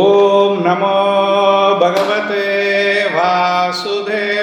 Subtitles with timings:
[0.00, 0.98] ॐ नमो
[1.80, 2.44] भगवते
[3.14, 4.41] वासुदेवाय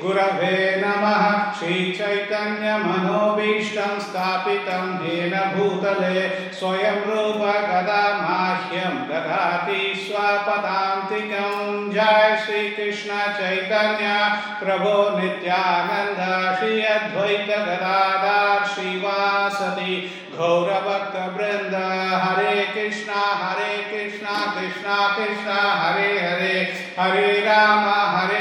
[0.00, 6.20] श्रीगुरवे नमः। श्रीचैतन्यमनोभीष्टं स्थापितं येन भूतले
[6.52, 11.50] स्वयं रूप कदा माह्यं ददाति स्वपदान्तिकं।
[11.90, 14.06] जय श्रीकृष्ण चैतन्य।
[14.64, 16.20] प्रभो नित्यानन्द।
[16.58, 19.94] श्री अद्वैत गदाधार श्रीवासति
[20.38, 21.74] गौरभक्तवृन्द।
[22.24, 26.56] हरे कृष्णा हरे कृष्णा कृष्णा कृष्णा हरे हरे।
[27.00, 27.84] हरे राम
[28.16, 28.39] हरे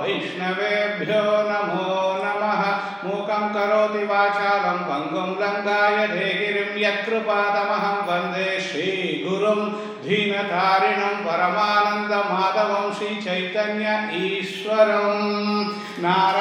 [0.03, 14.11] वैष्णवेभ्यो नमो नमः। मूकं करोति वाचालं पङ्गुं लङ्गाय धेगिरिं यत्कृपादमहं वन्दे श्रीगुरुं। दीनतारिणं परमानन्दमाधवं श्रीचैतन्य
[14.27, 15.21] ईश्वरं।
[16.03, 16.40] नारायणं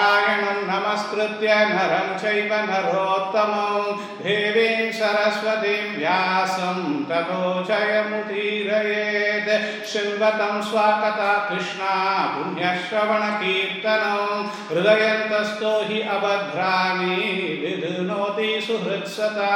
[1.09, 3.85] नमस्कृत्य नरं चैव नरोत्तमं।
[4.23, 9.49] देवीं सरस्वतीं व्यासं ततो जयमुदीरयेत्
[9.87, 11.93] शृण्वतं स्वाकता कृष्णा
[12.35, 14.25] पुण्यश्रवणकीर्तनं।
[14.69, 17.17] हृदयन्तस्थो हि अभद्राणि
[17.61, 19.51] विधुनोति सुहृत्सता।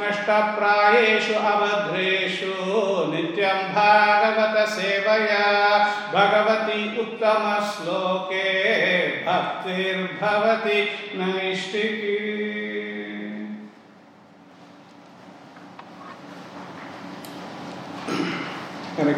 [0.00, 2.52] नष्टप्रायेषु अभद्रेषु
[3.12, 5.46] नित्यं भागवत सेवया
[6.14, 8.44] भगवती उत्तमश्लोके
[9.26, 10.80] भक्तिर्भवति
[11.18, 12.18] नैष्टिकी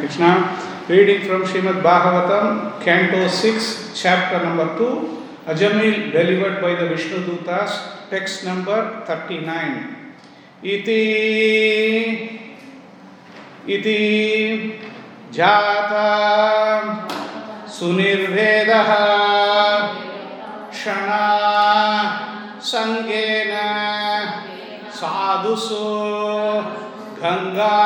[0.00, 0.30] Krishna.
[0.90, 3.66] Reading from Srimad Bhagavatam canto 6
[4.02, 4.88] chapter number 2
[5.52, 7.78] Ajamila delivered by the Vishnu दूतास
[8.10, 8.78] text number
[9.10, 11.02] 39 इति
[13.76, 13.98] इति
[15.34, 16.06] जाता
[17.74, 18.90] सुनिर्वेदः
[20.72, 21.26] क्षणा
[22.70, 23.52] सङ्गेन
[24.98, 25.78] साधुसु
[27.22, 27.78] गङ्गा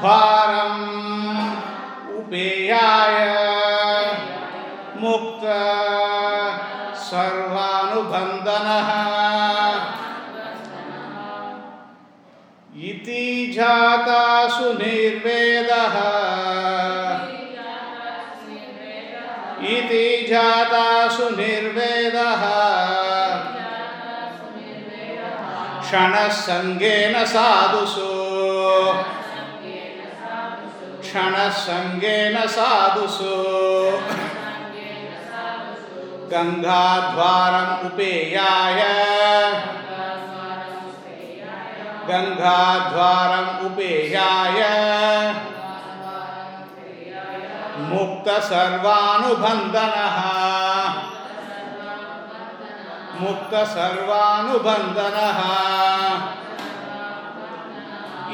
[0.00, 0.84] द्वारम्
[2.18, 3.16] उपेयाय
[5.02, 5.44] मुक्त
[7.08, 8.90] सर्वानुबन्धनः।
[12.90, 13.24] इति
[13.56, 15.96] जातासु निर्वेदः।
[20.30, 22.42] जातासु निर्वेदः
[25.84, 28.10] क्षणसङ्गेन साधुषु
[31.02, 33.34] क्षणसङ्गेन साधुषु
[36.32, 38.80] गङ्गाद्वारम् उपेयाय।
[42.10, 44.60] गङ्गाद्वारम् उपेयाय।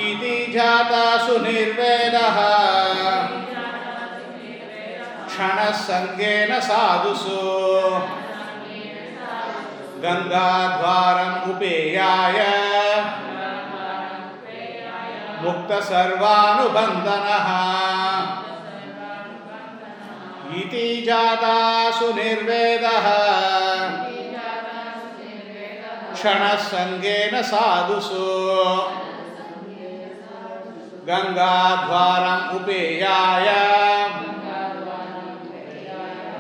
[0.01, 2.39] इति जातासु निर्वेदः।
[5.27, 7.41] क्षणसङ्गेन साधुषु।
[10.03, 12.39] गङ्गाद्वारम् उपेयाय।
[15.43, 16.47] मुक्तसर्वानुबन्धनः
[20.55, 23.07] इति जातासु निर्वेदः
[26.13, 28.27] क्षणसङ्गेन साधुषु
[31.09, 33.49] गङ्गाद्वारम् उपेयाय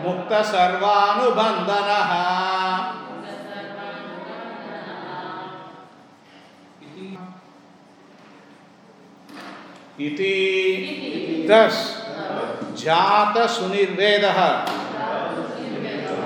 [0.04, 2.12] मुक्तसर्वानुबन्धनः
[10.06, 10.34] इति
[11.50, 11.76] दस
[12.76, 14.67] Jata Sunirvedaha,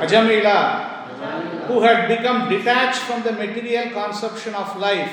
[0.02, 5.12] Ajamila, who had become detached from the material conception of life.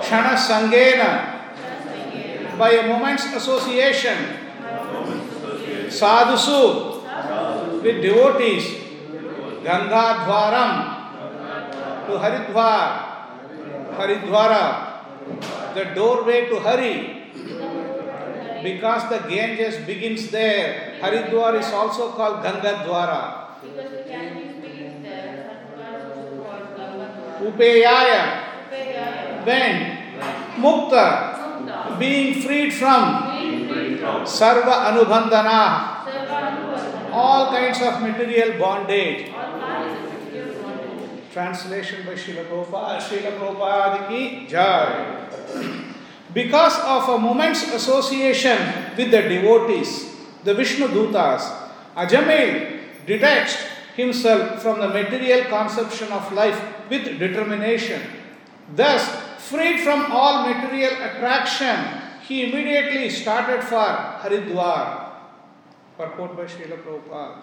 [0.00, 1.38] Shana Sangena,
[2.56, 4.16] by a moment's association,
[5.88, 7.02] Sadhusu,
[7.82, 8.64] with devotees,
[9.62, 10.72] Ganga Dwaram,
[12.06, 12.88] to Haridwar,
[13.96, 17.19] Haridwara, the doorway to Hari.
[18.62, 23.56] Because the Ganges begins there, Haridwar is also called Ganga Dwara.
[23.62, 27.08] Because the Ganges begins there, Haridwar is also called Ganga.
[27.40, 28.22] Upeyaya,
[28.68, 29.46] Upeyaya.
[29.46, 29.74] when
[30.60, 36.00] Mukta, being freed from Being free from Sarva Anubandhana,
[37.12, 39.32] all kinds of material bondage.
[39.32, 41.32] All kinds of material bondage.
[41.32, 45.89] Translation by Srila Prabhupada, Srila Prabhupada ki Jai.
[46.32, 48.56] Because of a moment's association
[48.96, 51.42] with the devotees, the Vishnu Dutas,
[51.96, 53.58] Ajamil detached
[53.96, 58.00] himself from the material conception of life with determination.
[58.74, 59.02] Thus,
[59.38, 61.76] freed from all material attraction,
[62.22, 63.82] he immediately started for
[64.22, 65.10] Haridwar.
[65.98, 67.42] Purport by Srila Prabhupada.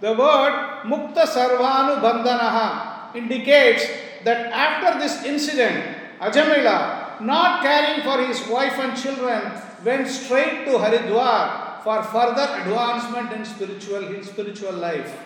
[0.00, 3.86] The word Mukta Sarvanu Bandhanaha indicates
[4.24, 9.52] that after this incident, Ajamila, not caring for his wife and children,
[9.84, 15.16] went straight to Haridwar for further advancement in spiritual, in spiritual life.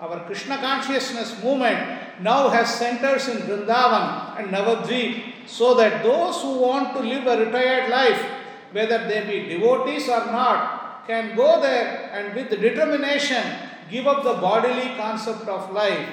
[0.00, 6.60] Our Krishna consciousness movement now has centers in Vrindavan and Navadvip so that those who
[6.60, 8.22] want to live a retired life,
[8.72, 13.42] whether they be devotees or not, can go there and with determination
[13.90, 16.08] give up the bodily concept of life.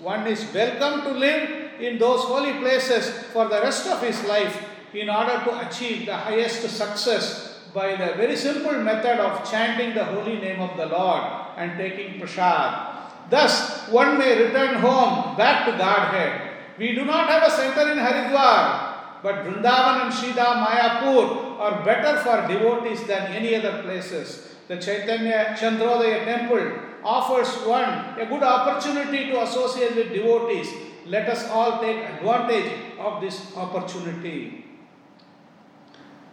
[0.00, 4.56] One is welcome to live in those holy places for the rest of his life
[4.94, 10.04] in order to achieve the highest success by the very simple method of chanting the
[10.04, 11.22] holy name of the Lord
[11.56, 13.30] and taking prasad.
[13.30, 16.50] Thus, one may return home back to Godhead.
[16.78, 22.18] We do not have a center in Haridwar, but Vrindavan and Shida Mayapur are better
[22.20, 24.54] for devotees than any other places.
[24.68, 26.72] The Chaitanya Chandrodaya temple
[27.04, 30.68] offers one a good opportunity to associate with devotees.
[31.06, 34.64] Let us all take advantage of this opportunity.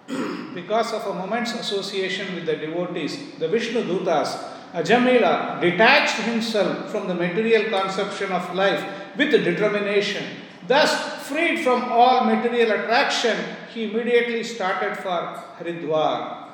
[0.53, 4.37] because of a moment's association with the devotees, the Vishnu Dutas,
[4.73, 8.83] Ajamila detached himself from the material conception of life
[9.17, 10.23] with determination.
[10.67, 13.35] Thus, freed from all material attraction,
[13.73, 16.48] he immediately started for Haridwar.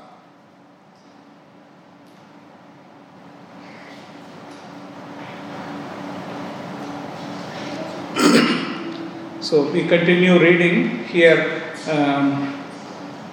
[9.45, 12.59] So we continue reading here um,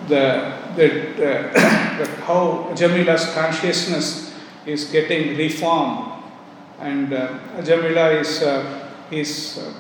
[0.08, 4.34] the, the, uh, how Jamila's consciousness
[4.66, 6.22] is getting reformed,
[6.80, 9.72] and uh, Jamila is uh, his uh,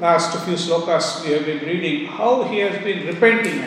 [0.00, 3.64] last few slokas we have been reading how he has been repenting.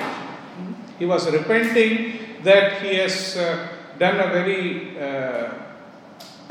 [0.99, 3.65] He was repenting that he has uh,
[3.97, 5.53] done a very uh,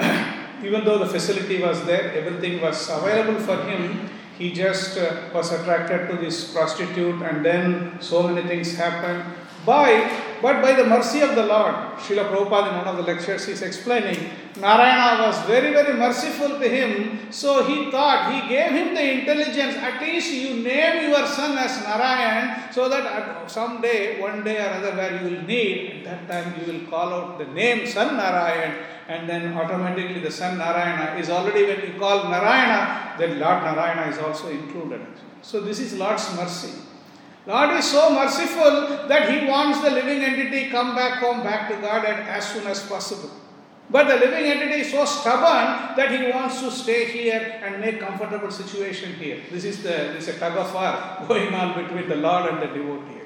[0.64, 4.08] even though the facility was there, everything was available for him,
[4.42, 9.22] he just uh, was attracted to this prostitute, and then so many things happened.
[9.64, 10.10] By
[10.42, 11.72] but by the mercy of the Lord,
[12.02, 14.18] Srila Prabhupada in one of the lectures is explaining,
[14.58, 19.76] Narayana was very, very merciful to him, so he thought, he gave him the intelligence,
[19.76, 24.70] at least you name your son as Narayan, so that at someday, one day or
[24.70, 28.16] other, where you will need, at that time you will call out the name Son
[28.16, 28.74] Narayan,
[29.06, 34.10] and then automatically the Son Narayana is already when you call Narayana, then Lord Narayana
[34.10, 35.06] is also included.
[35.40, 36.82] So this is Lord's mercy.
[37.46, 41.76] Lord is so merciful that He wants the living entity come back home, back to
[41.76, 43.30] God and as soon as possible.
[43.90, 48.00] But the living entity is so stubborn that he wants to stay here and make
[48.00, 49.40] comfortable situation here.
[49.50, 52.62] This is the this is a tug of war going on between the Lord and
[52.62, 53.20] the devotee.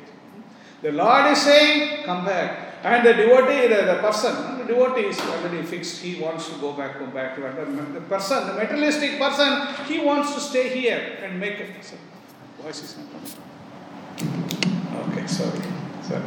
[0.82, 2.74] The Lord is saying, come back.
[2.84, 6.02] And the devotee, the, the person, the devotee is already fixed.
[6.02, 10.34] He wants to go back, go back to the person, the materialistic person, he wants
[10.34, 11.70] to stay here and make it.
[12.62, 13.55] Voice is not coming.
[14.16, 15.60] Okay, sorry.
[16.02, 16.24] Sorry.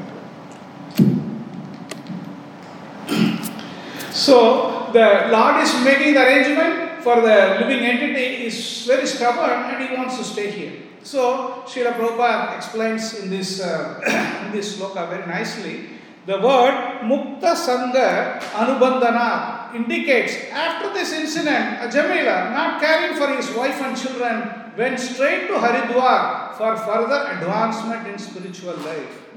[4.11, 9.89] So the Lord is making the arrangement for the living entity is very stubborn and
[9.89, 10.73] he wants to stay here.
[11.01, 13.97] So Srila Prabhupada explains in this uh,
[14.45, 15.97] in this sloka very nicely.
[16.25, 23.81] The word Mukta Sangha Anubandhana indicates after this incident, Ajamila, not caring for his wife
[23.81, 29.27] and children, went straight to Haridwar for further advancement in spiritual life.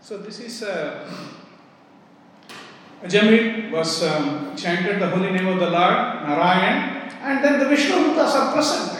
[0.00, 1.06] So this is uh,
[3.70, 8.34] was um, chanted the holy name of the Lord, Narayan, and then the Vishnu Dutas
[8.34, 8.98] are present.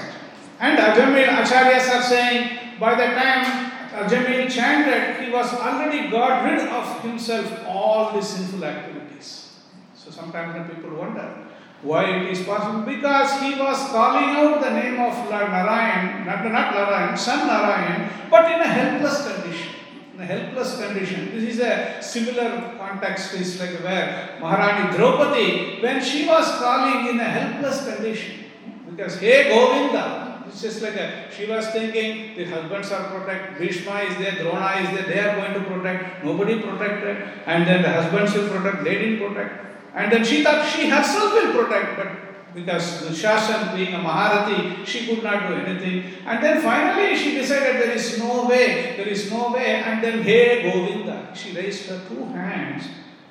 [0.61, 6.61] And Ajamil Acharyas are saying, by the time Ajamil chanted, he was already got rid
[6.61, 9.59] of himself all the sinful activities.
[9.95, 11.48] So sometimes when people wonder,
[11.83, 12.83] Why it is possible?
[12.83, 18.11] Because he was calling out the name of Lord Narayan, not, not Narayan, son Narayan,
[18.29, 19.75] but in a helpless condition.
[20.15, 21.31] In a helpless condition.
[21.31, 27.21] This is a similar context, is like where Maharani Draupadi, when she was calling in
[27.21, 28.47] a helpless condition,
[28.91, 34.01] because hey Govinda, it's just like a, she was thinking the husbands are protected, Bhishma
[34.01, 37.91] is there, Drona is there, they are going to protect, nobody protected, and then the
[37.91, 39.68] husbands will protect, they didn't protect.
[39.95, 45.07] And then she thought she herself will protect, but because Dushasan being a Maharathi, she
[45.07, 46.25] could not do anything.
[46.27, 50.23] And then finally she decided there is no way, there is no way, and then
[50.23, 52.85] hey Govinda, she raised her two hands.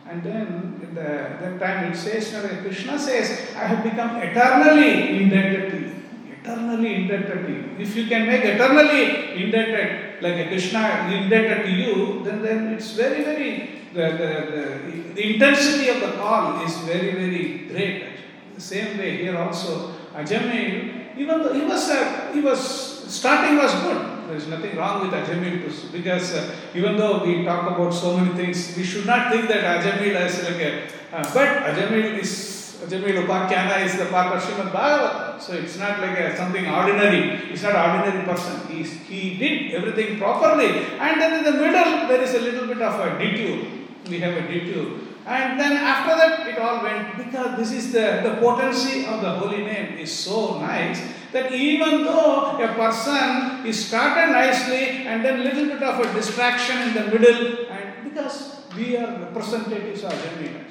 [0.10, 5.72] And then in the, that time it says, Krishna says, I have become eternally indebted
[5.72, 5.98] to you
[6.48, 7.76] eternally indebted to you.
[7.78, 12.92] If you can make eternally indebted, like a Krishna indebted to you, then, then it's
[12.92, 18.06] very, very, the, the, the, the intensity of the call is very, very great.
[18.56, 22.60] The same way here also, Ajamil, even though he was, uh, he was,
[23.12, 24.00] starting was good.
[24.28, 28.36] There is nothing wrong with Ajamil because uh, even though we talk about so many
[28.36, 30.84] things, we should not think that Ajamil is like a,
[31.16, 32.54] uh, but Ajamil is
[32.86, 35.42] Jamil Upakhyanā is the part of.
[35.42, 37.52] So it's not like a, something ordinary.
[37.52, 38.68] It's not ordinary person.
[38.68, 40.86] He, he did everything properly.
[41.00, 43.87] And then in the middle, there is a little bit of a detour.
[44.10, 45.00] We have a detour.
[45.26, 49.32] And then after that, it all went because this is the, the potency of the
[49.32, 51.02] holy name is so nice
[51.34, 56.78] that even though a person is started nicely and then little bit of a distraction
[56.88, 60.64] in the middle, and because we are representatives of Jamil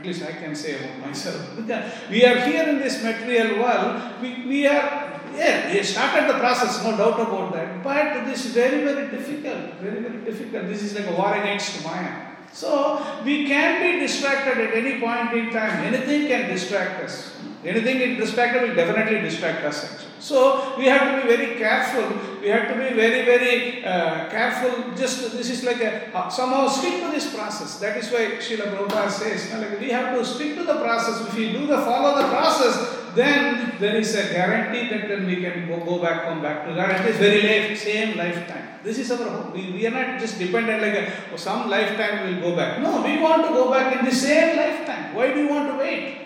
[0.00, 1.40] at least I can say about myself.
[1.56, 6.82] Because we are here in this material world, we, we are, yeah, started the process,
[6.82, 7.84] no doubt about that.
[7.84, 10.68] But this is very, very difficult, very, very difficult.
[10.68, 12.29] This is like a war against Maya.
[12.52, 15.84] So we can be distracted at any point in time.
[15.84, 17.32] Anything can distract us.
[17.64, 20.10] Anything in distracted will definitely distract us actually.
[20.18, 22.29] So we have to be very careful.
[22.40, 24.96] We have to be very, very uh, careful.
[24.96, 27.78] Just this is like a uh, somehow stick to this process.
[27.80, 31.20] That is why Srila Prabhupada says, like we have to stick to the process.
[31.20, 35.36] If we do the follow the process, then there is a guarantee that then we
[35.36, 36.90] can go, go back, come back to God.
[36.90, 38.80] It is very late, same lifetime.
[38.82, 39.52] This is our hope.
[39.52, 42.80] We, we are not just dependent like a, oh, some lifetime we'll go back.
[42.80, 45.14] No, we want to go back in the same lifetime.
[45.14, 46.16] Why do you want to wait?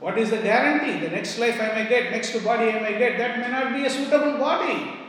[0.00, 0.98] What is the guarantee?
[1.04, 3.86] The next life I may get, next body I may get, that may not be
[3.86, 5.05] a suitable body.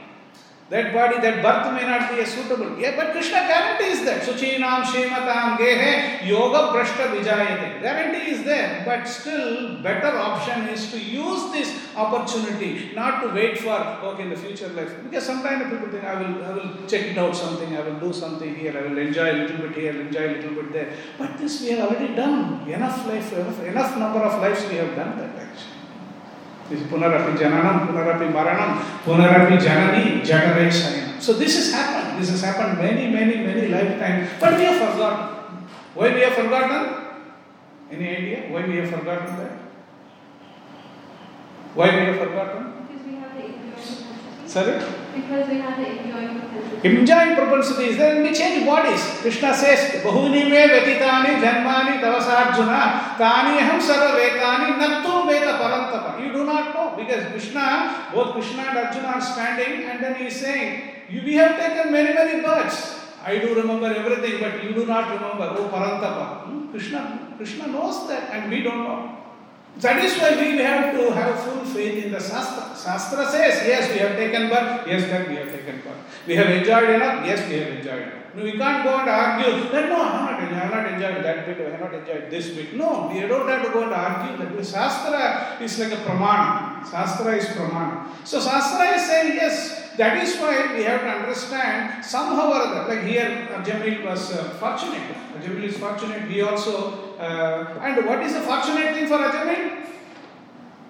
[0.70, 2.78] That body, that birth may not be a suitable.
[2.78, 4.22] Yeah, but Krishna guarantees that.
[4.24, 7.82] Suchinam Shrimatam Gehe Yoga Brashta Vijayate.
[7.82, 8.84] Guarantee is there.
[8.86, 14.30] But still, better option is to use this opportunity, not to wait for, okay, in
[14.30, 14.92] the future life.
[15.04, 18.12] Because sometimes people think, I will, I will check it out something, I will do
[18.12, 20.94] something here, I will enjoy a little bit here, enjoy a little bit there.
[21.18, 22.70] But this we have already done.
[22.70, 25.77] Enough life, enough, enough number of lives we have done that actually.
[26.70, 32.22] This Punarapi Jananam, Punarapi Maranam, Punarapi Janani, Jagare So this has happened.
[32.22, 34.30] This has happened many, many, many lifetimes.
[34.40, 35.38] But we have forgotten.
[35.96, 37.08] Why we have forgotten?
[37.90, 39.52] Any idea why we have forgotten that?
[41.74, 42.86] Why we have forgotten?
[42.86, 44.37] Because we have the enjoying propensity.
[44.48, 44.80] Sorry?
[45.14, 46.88] Because we have the enjoying propensity.
[46.88, 49.02] Enjoying propensities, then we change bodies.
[49.20, 56.24] Krishna says, Bahuni me vetitani janmani tavasarjuna tani aham sarvavetani nattu veta parantapa.
[56.24, 60.28] You do not know because Krishna, both Krishna and Arjuna are standing and then he
[60.28, 63.02] is saying, you, we have taken many, many births.
[63.26, 65.56] I do remember everything, but you do not remember.
[65.60, 66.46] Oh, Parantapa.
[66.46, 66.72] Hmm?
[66.72, 69.17] Krishna, Krishna knows that and we don't know.
[69.80, 72.74] That is why we have to have full faith in the Shastra.
[72.76, 76.02] Shastra says, yes, we have taken birth, yes, that we have taken birth.
[76.26, 78.36] We have enjoyed enough, yes, we have enjoyed enough.
[78.38, 81.46] No, we can't go and argue that no, I have not I not enjoyed that
[81.46, 82.76] bit, I have not enjoyed this bit.
[82.76, 84.66] No, we don't have to go and argue that.
[84.66, 86.84] Shastra is like a pramana.
[86.90, 88.10] Shastra is pramana.
[88.24, 92.96] So Shastra is saying, yes, that is why we have to understand somehow or other.
[92.96, 95.02] Like here, Jamil was uh, fortunate.
[95.42, 96.30] Jamil is fortunate.
[96.30, 99.86] He also, uh, and what is the fortunate thing for Ajamil?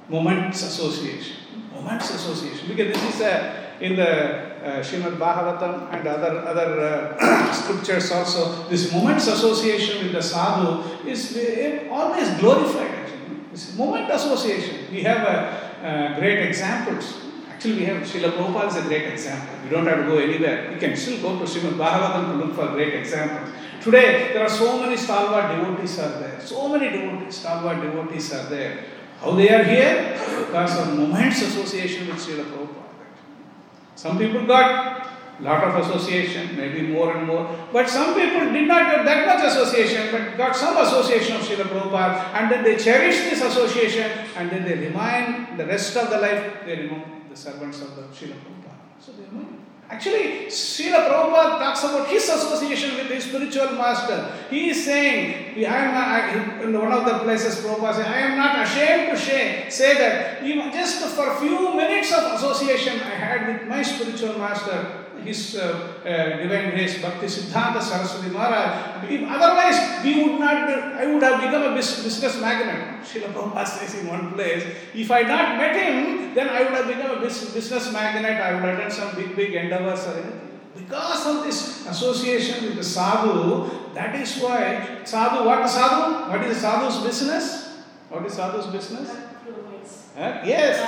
[0.10, 1.38] Moments association.
[1.74, 2.68] Moments association.
[2.68, 8.68] Because this is uh, in the uh, Srimad Bhagavatam and other other uh, scriptures also.
[8.70, 12.92] This moments association with the sadhu is uh, always glorified.
[12.92, 14.92] Actually, this moment association.
[14.92, 17.22] We have uh, uh, great examples.
[17.50, 19.56] Actually, we have Srila Prabhupada is a great example.
[19.64, 20.72] You don't have to go anywhere.
[20.72, 23.50] You can still go to Srimad Bhagavatam to look for great examples.
[23.88, 26.42] Today, there are so many stalwart devotees are there.
[26.42, 28.84] So many devotees, stalwart devotees are there.
[29.22, 30.12] How they are here?
[30.46, 33.00] Because of moments association with Srila Prabhupada.
[33.96, 35.08] Some people got
[35.40, 37.48] lot of association, maybe more and more.
[37.72, 41.72] But some people did not get that much association, but got some association of Srila
[41.72, 46.18] Prabhupada, and then they cherish this association, and then they remain the rest of the
[46.18, 48.76] life, they remain the servants of the Srila Prabhupada.
[49.00, 49.57] So they remain.
[49.90, 54.34] Actually, Srila Prabhupada talks about his association with his spiritual master.
[54.50, 58.38] He is saying, I am not, in one of the places Prabhupada says, I am
[58.38, 63.48] not ashamed to say, say that even just for few minutes of association I had
[63.48, 69.04] with my spiritual master, his uh, uh, divine grace, Bhakti Siddhanta Saraswati Maharaj.
[69.10, 73.02] If otherwise, we would not, I would have become a bus- business magnate.
[73.04, 76.74] Srila Prabhupada says in one place, if I had not met him, then I would
[76.74, 78.40] have become a bus- business magnate.
[78.40, 80.42] I would have done some big, big endeavors or anything.
[80.76, 86.30] Because of this association with the sadhu, that is why sadhu, what is sadhu?
[86.32, 87.82] What is sadhu's business?
[88.10, 89.10] What is sadhu's business?
[90.16, 90.42] Huh?
[90.46, 90.80] Yes,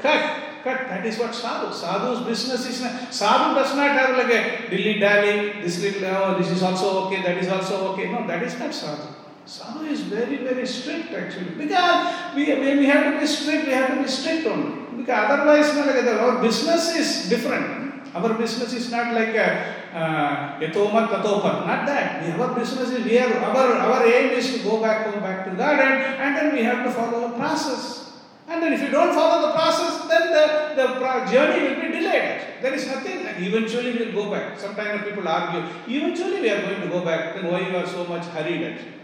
[0.00, 0.47] cut.
[0.68, 0.84] Cut.
[0.92, 1.72] That is what sadhu.
[1.72, 3.08] Sadhu's business is not.
[3.08, 5.62] Sadhu does not have like a dilly dally.
[5.64, 7.22] This little, oh, this is also okay.
[7.22, 8.12] That is also okay.
[8.12, 9.08] No, that is not sadhu.
[9.46, 11.56] Sadhu is very very strict actually.
[11.56, 15.00] Because we we have to be strict, we have to be strict only.
[15.00, 17.88] Because otherwise, like our business is different.
[18.14, 19.48] Our business is not like a
[19.92, 21.64] uh, yatomat tatopat.
[21.64, 22.28] Not that.
[22.36, 25.56] Our business is we have our our aim is to go back home back to
[25.56, 28.07] God and, then we have to follow the process.
[28.48, 32.40] And then if you don't follow the process, then the, the journey will be delayed.
[32.62, 34.58] There is nothing, eventually we will go back.
[34.58, 38.06] Sometimes people argue, eventually we are going to go back, then why you are so
[38.06, 38.94] much hurried actually?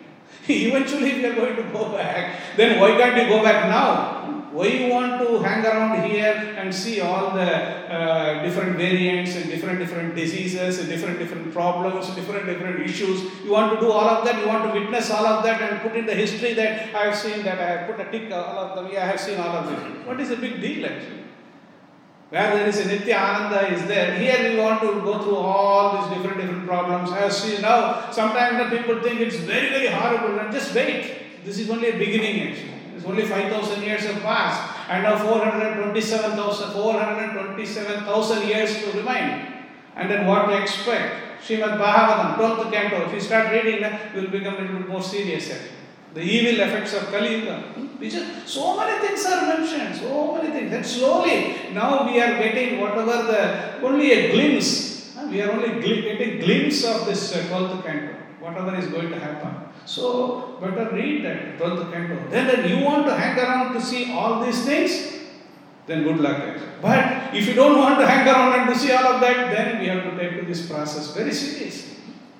[0.48, 4.13] eventually we are going to go back, then why can't you go back now?
[4.54, 9.50] Why you want to hang around here and see all the uh, different variants and
[9.50, 13.18] different different diseases and different different problems, different different issues?
[13.44, 14.38] You want to do all of that.
[14.38, 17.16] You want to witness all of that and put in the history that I have
[17.16, 18.92] seen that I have put a tick all of them.
[18.92, 20.06] Yeah, I have seen all of them.
[20.06, 21.24] What is the big deal actually?
[22.30, 24.14] Where there is a Nitya Ananda is there.
[24.16, 27.10] Here we want to go through all these different different problems.
[27.10, 30.38] As you know, sometimes the people think it's very very horrible.
[30.38, 31.42] And just wait.
[31.44, 32.73] This is only a beginning actually.
[32.96, 34.90] It's only 5,000 years have passed.
[34.90, 39.46] And now 427,000 427,000 years to remain.
[39.96, 41.40] And then what to expect?
[41.42, 43.06] Srimad Bhagavatam, 12th canto.
[43.06, 45.52] If you start reading, you will become a little bit more serious.
[46.14, 47.64] The evil effects of Kali Yuga.
[48.46, 50.72] So many things are mentioned, so many things.
[50.72, 55.12] And slowly, now we are getting whatever the, only a glimpse.
[55.28, 59.73] We are only getting glimpse of this uh, 12th canto, whatever is going to happen.
[59.86, 62.30] So, better read that 12th canto.
[62.30, 65.20] Then, then you want to hang around to see all these things,
[65.86, 66.42] then good luck.
[66.80, 69.80] But if you don't want to hang around and to see all of that, then
[69.80, 71.96] we have to take to this process very seriously.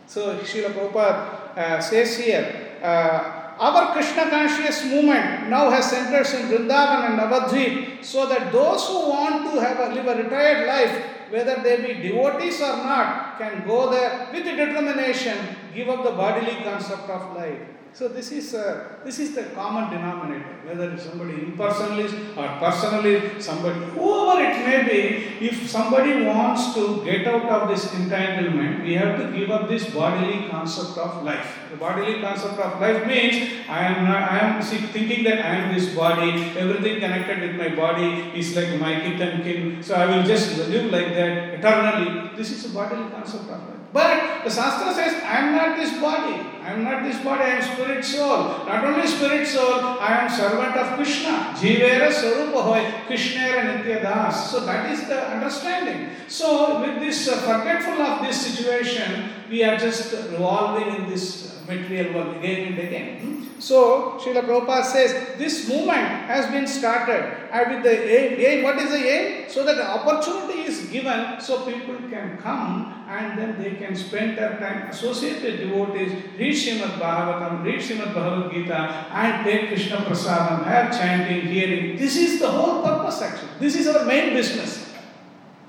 [0.07, 6.49] So Srila Prabhupada uh, says here, uh, our Krishna conscious movement now has centers in
[6.49, 11.05] Vrindavan and Navadvip, so that those who want to have a, live a retired life,
[11.35, 15.39] whether they be devotees or not, can go there with determination,
[15.75, 17.63] give up the bodily concept of life.
[17.95, 20.55] So this is uh, this is the common denominator.
[20.67, 27.25] Whether somebody impersonally or personally, somebody whoever it may be, if somebody wants to get
[27.29, 31.47] out of this entanglement, we have to give up this bodily concept of life.
[31.71, 33.37] The bodily concept of life means
[33.69, 36.31] I am not, I am thinking that I am this body.
[36.59, 39.83] Everything connected with my body is like my kith and kin.
[39.85, 42.31] So I will just live like that eternally.
[42.37, 43.75] This is a bodily concept of life.
[43.95, 46.35] But the Shastra says, I am not this body.
[46.63, 47.43] I am not this body.
[47.43, 48.67] I am spirit soul.
[48.67, 51.55] Not only spirit soul, I am servant of Krishna.
[51.55, 54.51] Jivera Sarupa Hoy, Krishnera Nitya Das.
[54.51, 56.11] So that is the understanding.
[56.27, 61.54] So with this uh, forgetful of this situation, we are just revolving in this uh,
[61.67, 63.21] material world again and again.
[63.21, 63.61] Hmm?
[63.61, 68.77] So Srila Prabhupada says this movement has been started and with the aim, aim, what
[68.79, 69.49] is the aim?
[69.49, 74.37] So that the opportunity is given so people can come and then they can spend
[74.37, 78.77] their time associated devotees, read Srimad Bhagavatam, read Srimad Bhagavad Gita
[79.13, 81.97] and take Krishna Prasadam, have chanting, hearing.
[81.97, 83.51] This is the whole purpose actually.
[83.61, 84.93] This is our main business.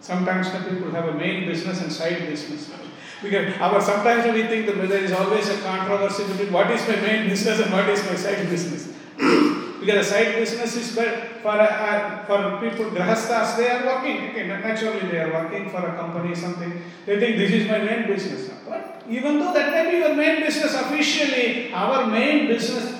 [0.01, 2.69] Sometimes the people have a main business and side business.
[3.25, 6.95] Because our sometimes we think that there is always a controversy between what is my
[6.97, 8.87] main business and what is my side business.
[9.79, 11.05] because the side business is for
[11.49, 14.29] uh, for people grahasthas they are working.
[14.29, 16.81] Okay, naturally they are working for a company something.
[17.05, 18.51] They think this is my main business.
[18.69, 22.93] But even though that may be your main business officially, our main business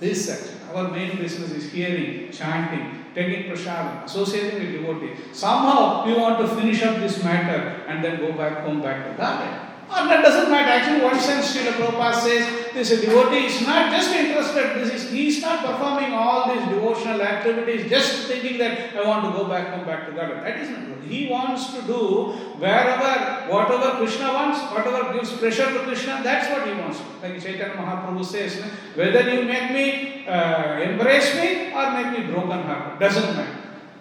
[0.00, 5.14] is actually our main business is hearing, chanting, taking prasadam, associating with devotee.
[5.32, 9.16] Somehow we want to finish up this matter and then go back home, back to
[9.16, 9.65] Godhead.
[9.88, 10.70] Or that doesn't matter.
[10.70, 15.28] Actually, one sense Srila Prabhupada says this devotee is not just interested, this is he
[15.28, 19.68] is not performing all these devotional activities, just thinking that I want to go back
[19.68, 20.30] home, back to God.
[20.42, 21.04] That is not good.
[21.06, 26.66] He wants to do wherever, whatever Krishna wants, whatever gives pleasure to Krishna, that's what
[26.66, 27.00] he wants.
[27.22, 28.60] Like Chaitanya Mahaprabhu says,
[28.96, 33.55] whether you make me uh, embrace me or make me broken heart, doesn't matter.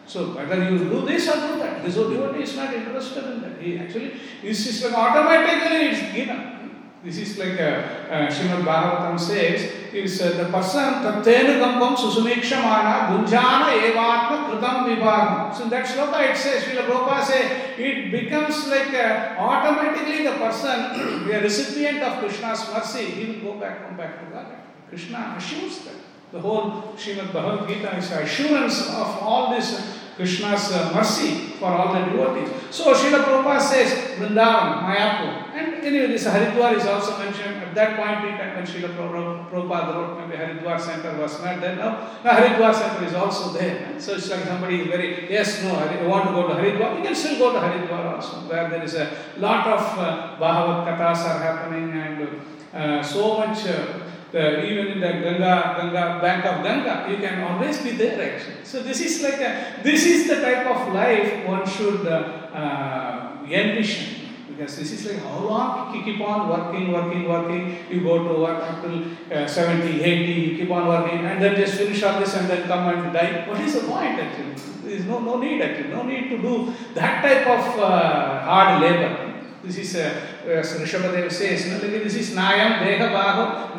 [0.07, 3.61] So whether you do this or do that, this devotee is not interested in that.
[3.61, 6.55] He actually, this is like automatically it's given.
[7.03, 13.77] This is like uh, uh, Bhagavatam says, is uh, the person tattenu kampam susumekshamana gunjana
[13.77, 15.53] evatma kritam vibhagam.
[15.55, 20.31] So in that sloka it says, Srila Prabhupada say, it becomes like uh, automatically the
[20.31, 24.47] person, the recipient of Krishna's mercy, he will go back home back to God.
[24.89, 25.94] Krishna assures that.
[26.31, 31.99] The whole Srimad Bhagavad Gita is assurance of all this Krishna's mercy for all the
[32.11, 32.49] devotees.
[32.71, 35.51] So Srila Prabhupada says Vrindavan, Mayapur.
[35.53, 39.93] And anyway, this Haridwar is also mentioned at that point in time when Srila Prabhupada
[39.93, 41.75] wrote, maybe Haridwar center was not there.
[41.75, 43.99] Now, now Haridwar center is also there.
[43.99, 46.97] So it's like somebody is very, yes, no, I want to go to Haridwar.
[46.97, 50.87] You can still go to Haridwar also, where there is a lot of uh, Bhagavad
[50.87, 52.41] Kathas are happening and
[52.73, 53.67] uh, so much.
[53.67, 58.35] Uh, the, even in the Ganga, Ganga, bank of Ganga, you can always be there
[58.35, 58.63] actually.
[58.63, 63.45] So this is like a, this is the type of life one should uh, uh,
[63.49, 64.21] envision.
[64.47, 67.77] Because this is like how long you keep on working, working, working.
[67.89, 71.75] You go to work until uh, 70, 80, you keep on working, and then just
[71.75, 73.45] finish all this and then come and die.
[73.47, 74.55] What is the point actually?
[74.83, 78.81] There is no, no need actually, no need to do that type of uh, hard
[78.81, 79.24] labor.
[79.65, 80.13] This is, uh,
[80.47, 83.71] as Rishabhadev says, no, this is Nayam Deha Bhago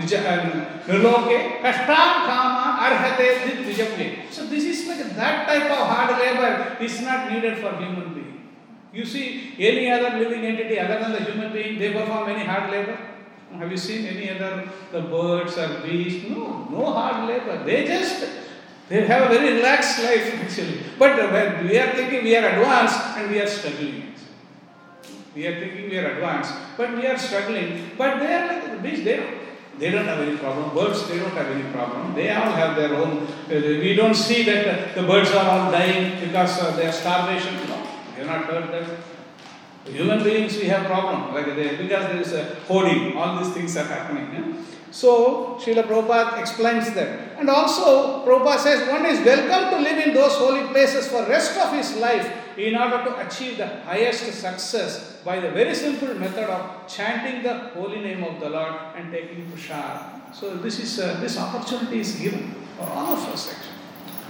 [0.86, 4.32] Niloke Kashtam Kama Arhate Dhit Vijapye.
[4.32, 8.50] So this is like that type of hard labor is not needed for human being.
[8.92, 12.70] You see any other living entity other than the human being, they perform any hard
[12.72, 12.98] labor?
[13.56, 16.28] Have you seen any other the birds or beasts?
[16.28, 17.62] No, no hard labor.
[17.64, 18.26] They just
[18.88, 20.80] they have a very relaxed life actually.
[20.98, 24.05] But when we are thinking we are advanced and we are struggling.
[25.36, 27.90] We are thinking we are advanced, but we are struggling.
[27.98, 29.36] But they are like the beast, they don't.
[29.78, 30.74] They don't have any problem.
[30.74, 32.14] Birds, they don't have any problem.
[32.14, 33.26] They all have their own.
[33.50, 37.54] Uh, we don't see that the birds are all dying because of their starvation.
[37.68, 39.92] No, we have not heard that.
[39.92, 43.14] Human beings, we have problem like they, because there is a hoarding.
[43.18, 44.32] All these things are happening.
[44.32, 44.62] Yeah?
[44.90, 47.38] So, Srila Prabhupada explains that.
[47.38, 51.58] And also, Prabhupada says one is welcome to live in those holy places for rest
[51.58, 56.48] of his life in order to achieve the highest success by the very simple method
[56.48, 60.32] of chanting the holy name of the Lord and taking prasad.
[60.32, 63.76] So, this is uh, this opportunity is given for all of us actually.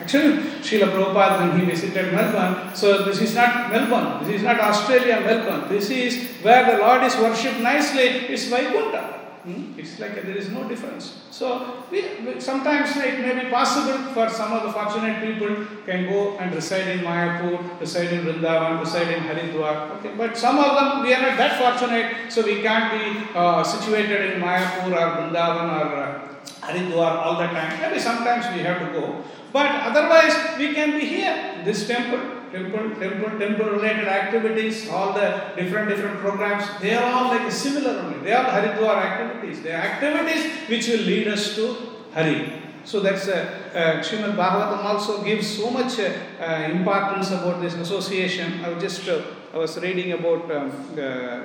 [0.01, 4.61] Actually, Srila Prabhupada, when he visited Melbourne, so this is not Melbourne, this is not
[4.61, 9.16] Australia, Melbourne, this is where the Lord is worshipped nicely, it's Vaikuntha.
[9.47, 9.79] Hmm?
[9.79, 11.23] It's like there is no difference.
[11.31, 16.11] So we, we, sometimes it may be possible for some of the fortunate people can
[16.11, 19.99] go and reside in Mayapur, reside in Vrindavan, reside in Haridwar.
[19.99, 23.63] Okay, but some of them we are not that fortunate, so we can't be uh,
[23.63, 26.29] situated in Mayapur or Vrindavan or uh,
[26.63, 27.81] Haridwar all the time.
[27.81, 29.23] Maybe sometimes we have to go.
[29.53, 35.53] But otherwise, we can be here, this temple, temple, temple, temple related activities, all the
[35.57, 38.19] different, different programs, they are all like similar only.
[38.21, 39.63] They are Haridwar activities.
[39.63, 41.77] They are activities which will lead us to
[42.15, 42.63] Hari.
[42.85, 48.65] So that's uh, uh, Bhagavatam also gives so much uh, uh, importance about this association.
[48.65, 50.71] I was just uh, I was reading about um,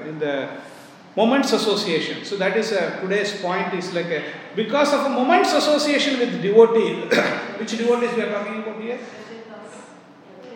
[0.06, 0.50] in the
[1.16, 2.24] moments association.
[2.26, 4.24] So that is uh, today's point is like a,
[4.56, 6.94] because of a moments association with devotee.
[7.60, 9.00] which devotees we are talking about here?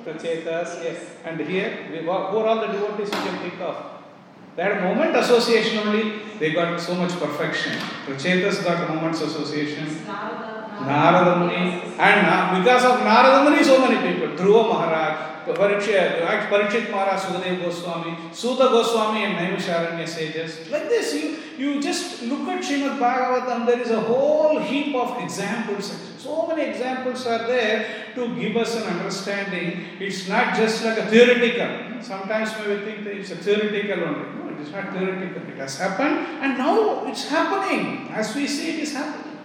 [0.05, 0.97] Prachetas, yes.
[1.25, 3.75] And here, we, who are all the devotees you can think of?
[4.57, 7.73] A moment association only, they got so much perfection.
[8.05, 10.05] Prachetas got moments association.
[10.05, 11.81] Narada Muni.
[11.97, 14.29] And because of Narada Muni, so many people.
[14.35, 20.69] Dhruva Maharaj, Parikshit, Parikshit Maharaj, Sukadev Goswami, Suta Goswami, and Naimisharanya sages.
[20.69, 25.21] Like this, you, you just look at Srimad Bhagavatam, there is a whole heap of
[25.21, 25.93] examples.
[26.17, 29.85] So many examples are there to give us an understanding.
[29.99, 32.01] It's not just like a theoretical.
[32.01, 34.25] Sometimes we think that it's a theoretical only.
[34.33, 35.43] No, it is not theoretical.
[35.49, 38.09] It has happened, and now it's happening.
[38.09, 39.37] As we see, it is happening.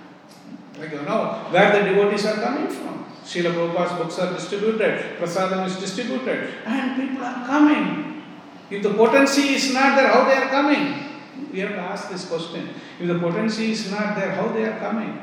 [0.79, 3.05] Like you know, where the devotees are coming from.
[3.25, 8.23] Srila Prabhupada's books are distributed, prasadam is distributed, and people are coming.
[8.71, 11.11] If the potency is not there, how they are coming?
[11.53, 12.69] We have to ask this question.
[12.99, 15.19] If the potency is not there, how they are coming?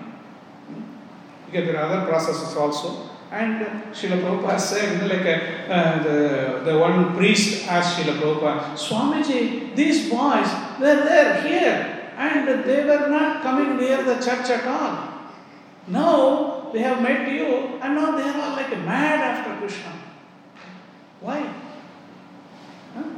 [1.46, 3.10] Because there are other processes also.
[3.32, 5.26] And Srila Prabhupada said, you know, like
[5.70, 10.48] uh, the, the one priest asked Srila Prabhupada, Swamiji, these boys,
[10.80, 15.14] they're there here, and they were not coming near the church at all.
[15.88, 19.94] Now they have met you, and now they are all like mad after Krishna.
[21.22, 21.54] Why?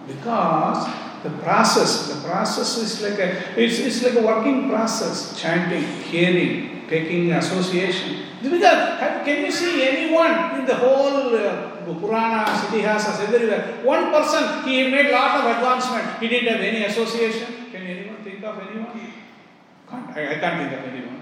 [0.08, 0.88] Because
[1.24, 5.40] the process, the process is like a, it's, it's like a working process.
[5.40, 8.26] Chanting, hearing, taking association.
[8.42, 13.80] Because can you see anyone in the whole uh, Puranas, Itihasas, everywhere?
[13.84, 16.20] One person, he made lot of advancement.
[16.20, 17.70] He didn't have any association.
[17.72, 19.14] Can anyone think of anyone?
[19.90, 21.19] Can't, I, I can't think of anyone.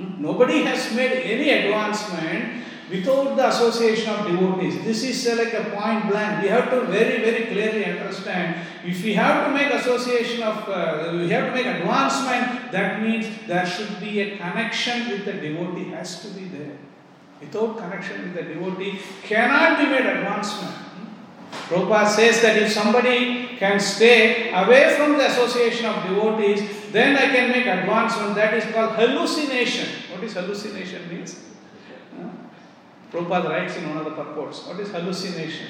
[0.00, 0.22] Hmm?
[0.22, 4.82] Nobody has made any advancement without the association of devotees.
[4.82, 6.42] This is uh, like a point blank.
[6.42, 8.66] We have to very, very clearly understand.
[8.84, 13.26] If we have to make association of, uh, we have to make advancement, that means
[13.46, 16.78] there should be a connection with the devotee, has to be there.
[17.40, 20.89] Without connection with the devotee, cannot be made advancement.
[21.50, 27.26] Prabhupada says that if somebody can stay away from the association of devotees, then I
[27.34, 28.34] can make advancement.
[28.34, 29.88] That is called hallucination.
[30.10, 31.38] What is hallucination means?
[32.16, 32.28] Huh?
[33.12, 34.66] Prabhupada writes in one of the purports.
[34.66, 35.66] What is hallucination?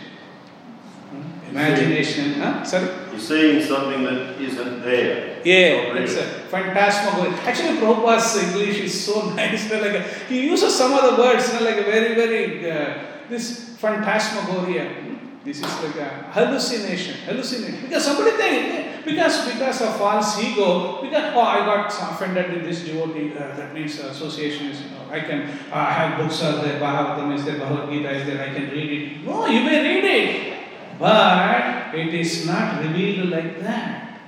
[1.11, 1.51] Hmm?
[1.51, 2.35] Imagination.
[2.35, 2.64] Huh?
[2.64, 2.88] Sorry?
[3.11, 5.40] You're seeing something that isn't there.
[5.45, 7.37] Yeah, it's a phantasmagoria.
[7.40, 9.71] Actually, Prabhupada's English is so nice.
[9.71, 13.05] Like a, he uses some of the words, you know, like a very, very uh,
[13.29, 15.11] this phantasmagoria.
[15.42, 17.81] This is like a hallucination, hallucination.
[17.88, 22.85] Because somebody think because because of false ego, because oh I got offended with this
[22.85, 23.33] devotee.
[23.33, 24.83] Uh, that means association is.
[24.83, 28.11] You know, I can uh, I have books are there, Bhagavatam is there, Bhagavad Gita
[28.11, 28.50] is there.
[28.50, 29.24] I can read it.
[29.24, 30.59] No, you may read it,
[30.98, 34.20] but it is not revealed like that.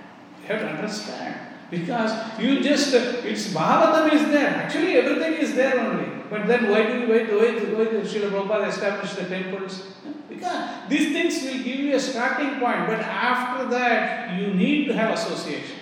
[0.42, 1.34] You have to understand.
[1.70, 4.48] Because you just, it's Bhagavatam is there.
[4.48, 6.11] Actually, everything is there only.
[6.32, 9.92] But then why do we wait, why did Srila Prabhupada establish the temples?
[10.30, 12.86] Because these things will give you a starting point.
[12.86, 15.76] But after that, you need to have association.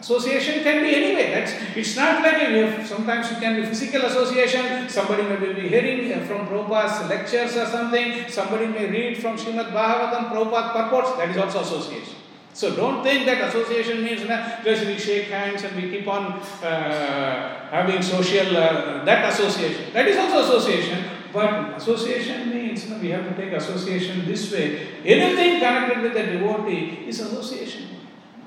[0.00, 1.30] Association can be anyway.
[1.30, 4.88] That's it's not like have, sometimes you can be physical association.
[4.88, 8.28] Somebody may be hearing from Prabhupada's lectures or something.
[8.28, 11.16] Somebody may read from Srimad Bhagavatam, Prabhupada purports.
[11.18, 12.16] That is also association.
[12.54, 17.68] So don't think that association means just we shake hands and we keep on uh,
[17.68, 19.92] having social uh, that association.
[19.92, 21.04] That is also association.
[21.32, 24.86] But association means we have to take association this way.
[25.04, 27.88] Anything connected with the devotee is association.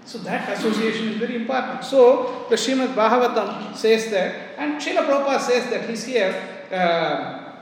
[0.06, 1.84] So that association is very important.
[1.84, 6.32] So the Srimad Bhagavatam says that, and Srila Prabhupada says that he's here.
[6.72, 7.58] Uh,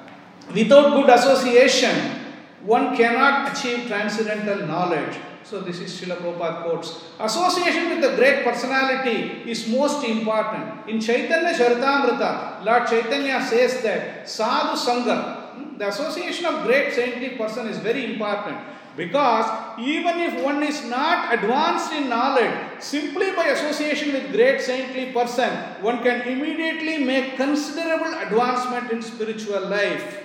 [0.53, 2.21] without good association,
[2.61, 5.17] one cannot achieve transcendental knowledge.
[5.45, 7.03] So this is Srila Prabhupada quotes.
[7.19, 10.89] Association with the great personality is most important.
[10.89, 17.37] In Chaitanya Charitamrita, Lord Chaitanya says that sadhu sangha, hmm, the association of great saintly
[17.37, 18.57] person is very important.
[18.97, 19.45] Because
[19.77, 25.51] even if one is not advanced in knowledge, simply by association with great saintly person,
[25.81, 30.24] one can immediately make considerable advancement in spiritual life.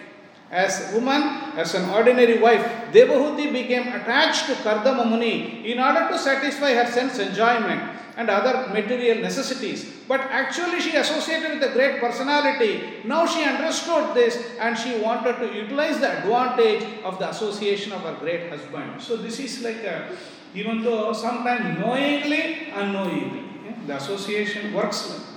[0.50, 1.22] As a woman,
[1.56, 6.90] as an ordinary wife, Devahuti became attached to Kardama Muni in order to satisfy her
[6.90, 7.80] sense enjoyment
[8.16, 9.86] and other material necessities.
[10.08, 13.00] But actually, she associated with a great personality.
[13.04, 18.02] Now she understood this and she wanted to utilize the advantage of the association of
[18.02, 19.00] her great husband.
[19.00, 20.16] So, this is like a,
[20.52, 25.29] even though sometimes knowingly, unknowingly, yeah, the association works like.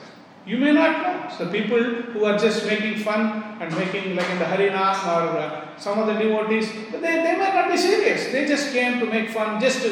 [0.46, 1.36] You may not know.
[1.38, 5.78] So people who are just making fun and making like in the Harinam or uh,
[5.78, 8.32] some of the devotees, they, they may not be serious.
[8.32, 9.90] They just came to make fun, just to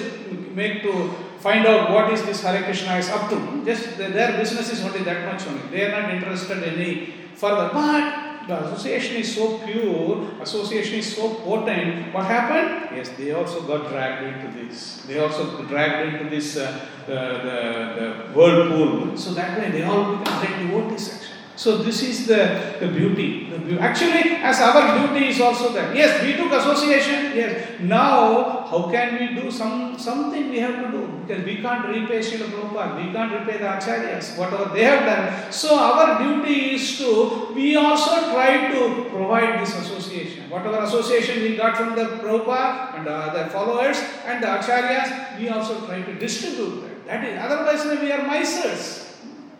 [0.54, 1.10] make to
[1.40, 3.64] find out what is this Hare Krishna is up to.
[3.66, 5.62] Just their- their business is only that much only.
[5.72, 7.70] They are not interested in any further.
[7.74, 12.14] But the association is so pure, association is so potent.
[12.14, 12.96] What happened?
[12.98, 14.98] Yes, they also got dragged into this.
[15.08, 17.58] They also dragged into this uh, the, the,
[17.98, 19.16] the whirlpool.
[19.16, 21.21] So that way they all become devotees.
[21.56, 23.50] So this is the, the beauty.
[23.50, 25.96] The Actually, as our duty is also that.
[25.96, 27.36] Yes, we took association.
[27.36, 27.80] Yes.
[27.80, 31.08] Now, how can we do some something we have to do?
[31.28, 35.52] Because we can't repay Srila Prabhupada, we can't repay the acharyas, whatever they have done.
[35.52, 40.50] So our duty is to, we also try to provide this association.
[40.50, 45.50] Whatever association we got from the Prabhupada and the other followers and the acharyas, we
[45.50, 47.06] also try to distribute that.
[47.06, 49.11] That is, otherwise we are misers.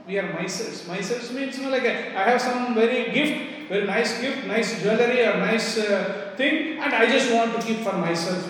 [0.08, 0.88] We are misers.
[0.88, 4.82] Misers means you know, like a, I have some very gift, very nice gift, nice
[4.82, 8.50] jewelry or nice uh, thing, and I just want to keep for myself.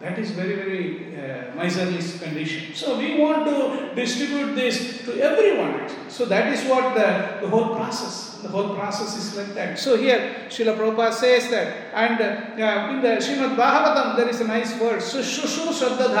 [0.00, 2.74] That is very, very uh, miserly condition.
[2.74, 5.88] So we want to distribute this to everyone.
[6.08, 8.25] So that is what the, the whole process.
[8.42, 9.78] The whole process is like that.
[9.78, 14.46] So here, Srila Prabhupada says that, and uh, in the Srimad Bhagavatam, there is a
[14.46, 16.14] nice word, Sushushu Shraddha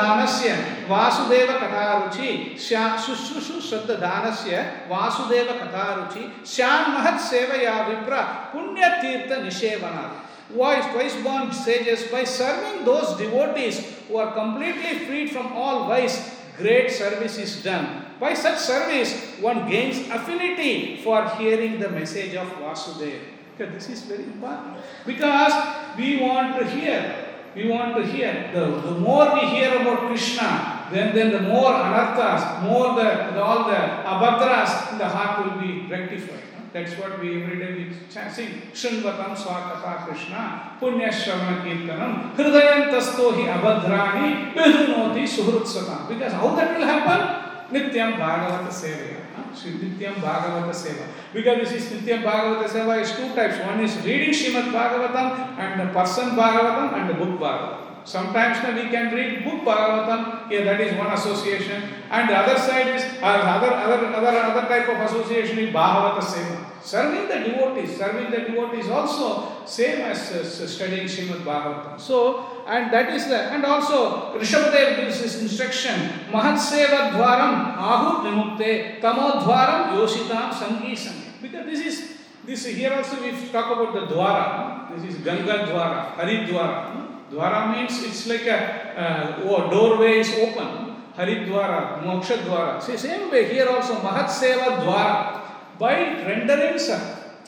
[0.88, 10.22] Vasudeva Katharuchi, Sushushu Shraddha Vasudeva Katharuchi, Shan Mahat Sevaya Vipra, Punya Tirtha Nishevana.
[10.48, 16.34] Why twice born sages, by serving those devotees who are completely freed from all vice,
[16.56, 18.05] great service is done.
[18.18, 23.20] By such service, one gains affinity for hearing the message of Vasudeva.
[23.54, 24.76] Okay, this is very important
[25.06, 25.52] because
[25.96, 27.24] we want to hear.
[27.54, 28.50] We want to hear.
[28.52, 33.42] The, the more we hear about Krishna, then, then the more anarthas, more the, the
[33.42, 36.42] all the abhadras in the heart will be rectified.
[36.74, 38.60] That's what we every day we sing.
[38.74, 46.08] Shrinvatam Swakata Krishna, Punya Shravana Kirtanam, Hridayantasto hi abhadrani, Vidunoti Suhrutsatam.
[46.08, 47.45] Because how that will happen?
[47.72, 49.14] नित्यम भागवत सेवे।
[49.60, 53.98] श्री नित्यम भागवत सेवा। Because this is नित्यम भागवत सेवा is two types one is
[54.06, 55.26] reading Srimad Bhagavatam
[55.62, 60.96] and person Bhagavatam and book Bhagavatam Sometimes we can read book Bhagavatam, yeah, that is
[60.96, 65.58] one association, and the other side is uh, other, other other other type of association
[65.58, 66.64] is Bhagavata Seva.
[66.80, 72.00] Serving the devotees, serving the devotees also same as uh, studying Srimad Bhagavatam.
[72.00, 75.98] So, and that is the, and also Rishabhadev gives this instruction,
[76.30, 81.42] Mahat Seva Dwaram Ahu Vimukte Tamo Dwaram Yoshitam Sangi Sangi.
[81.42, 84.94] Because this is, this here also we talk about the Dwara.
[84.94, 86.46] This is Ganga Dwara, Haridwara.
[86.46, 90.86] Dwara means it's like a uh, doorway is open.
[91.16, 92.80] Haridwara, Moksha Dwara.
[92.82, 95.42] See, same way here also Mahat Seva Dwara.
[95.78, 96.78] By rendering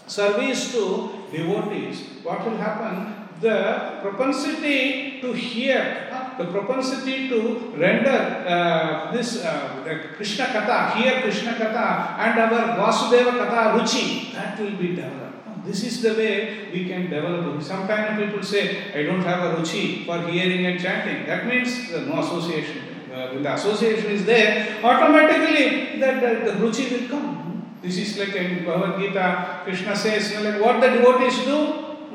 [0.07, 3.15] service to devotees, what will happen?
[3.41, 11.23] The propensity to hear, the propensity to render uh, this uh, the Krishna Katha, hear
[11.23, 15.28] Krishna Katha, and our Vasudeva Katha Ruchi, that will be developed.
[15.68, 17.64] This is the way we can develop it.
[17.64, 21.26] Sometimes people say, I don't have a ruchi for hearing and chanting.
[21.26, 22.84] That means no association.
[23.14, 27.78] Uh, when the association is there, automatically that, that the ruchi will come.
[27.82, 31.58] This is like in Bhagavad Gita, Krishna says, you know, like what the devotees do,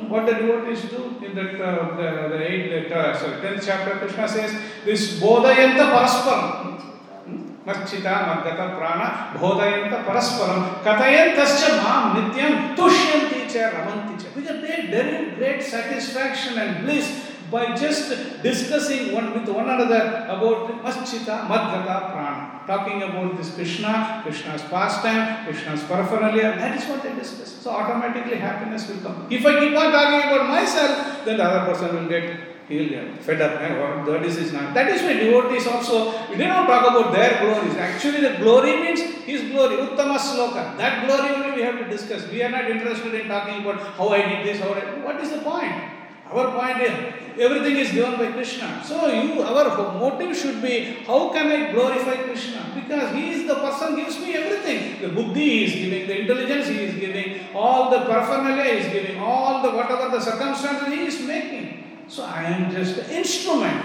[0.08, 4.28] what the devotees do in that uh, the, the eighth, uh, sorry, tenth chapter, Krishna
[4.28, 4.52] says,
[4.84, 6.78] this bodhayanta parasparam.
[7.68, 9.00] मच्चिता मद्गत प्राण
[9.40, 17.29] बोधयंत परस्परम कथयंतश्च माम नित्यम तुष्यन्ति teacher, teacher, because they derive great satisfaction and bliss
[17.51, 18.09] by just
[18.41, 25.45] discussing one with one another about Aschita, Madhgata, Prana, talking about this Krishna, Krishna's pastime,
[25.45, 27.51] Krishna's paraphernalia, that is what they discuss.
[27.61, 29.27] So automatically happiness will come.
[29.29, 33.19] If I keep on talking about myself, then the other person will get he'll get
[33.19, 33.61] fed up.
[33.61, 34.73] And what that is is not.
[34.73, 37.75] That is why devotees also, we did not talk about their glories.
[37.75, 40.77] Actually, the glory means his glory, Uttama Sloka.
[40.77, 42.27] That glory only we have to discuss.
[42.29, 45.31] We are not interested in talking about how I did this, how I, what is
[45.31, 45.93] the point?
[46.33, 46.93] Our point is
[47.37, 48.81] everything is given by Krishna.
[48.83, 52.71] So you, our motive should be how can I glorify Krishna?
[52.73, 55.01] Because he is the person gives me everything.
[55.01, 58.93] The buddhi he is giving, the intelligence he is giving, all the paraphernalia he is
[58.93, 61.62] giving, all the whatever the circumstances he is making.
[62.13, 63.81] So I am just an instrument.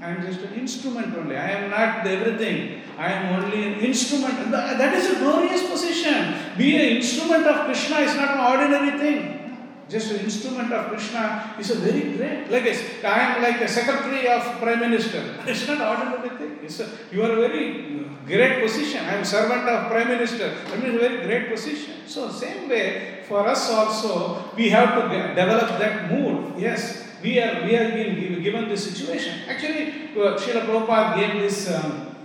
[0.00, 1.36] I am just an instrument only.
[1.36, 2.82] I am not everything.
[2.96, 4.52] I am only an instrument.
[4.52, 6.36] That is a glorious position.
[6.56, 9.58] Be an instrument of Krishna is not an ordinary thing.
[9.88, 12.48] Just an instrument of Krishna is a very great.
[12.48, 12.62] Like
[13.02, 15.34] i am like a secretary of Prime Minister.
[15.44, 16.58] It's not an ordinary thing.
[16.62, 19.04] It's a, you are a very great position.
[19.04, 20.54] I am servant of Prime Minister.
[20.70, 22.06] That means a very great position.
[22.06, 26.54] So same way for us also, we have to develop that mood.
[26.56, 29.41] Yes, we are we are being given this situation.
[29.47, 32.15] Actually, uh, Srila Prabhupada gave this um,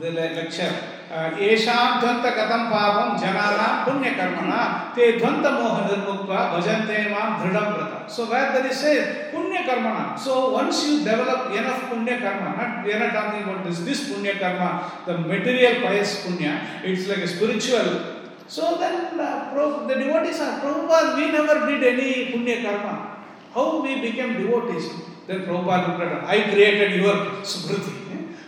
[0.00, 0.96] the lecture.
[1.38, 4.62] येषां ध्वंत कथम पापम जनाना पुण्य कर्मणा
[4.96, 10.16] ते ध्वंत मोह निर्मुक्त्वा भजन्ते मां दृढ़ व्रत so where there is a punya karma
[10.16, 14.06] so once you develop enough punya karma not we are not talking about this this
[14.10, 17.88] punya karma the material pious punya it's like a spiritual
[18.46, 19.50] so then uh,
[19.88, 23.09] the devotees are Prabhupada we never did any punya karma
[23.53, 24.89] how we became devotees
[25.27, 28.01] then Prabhupada looked at I created your smriti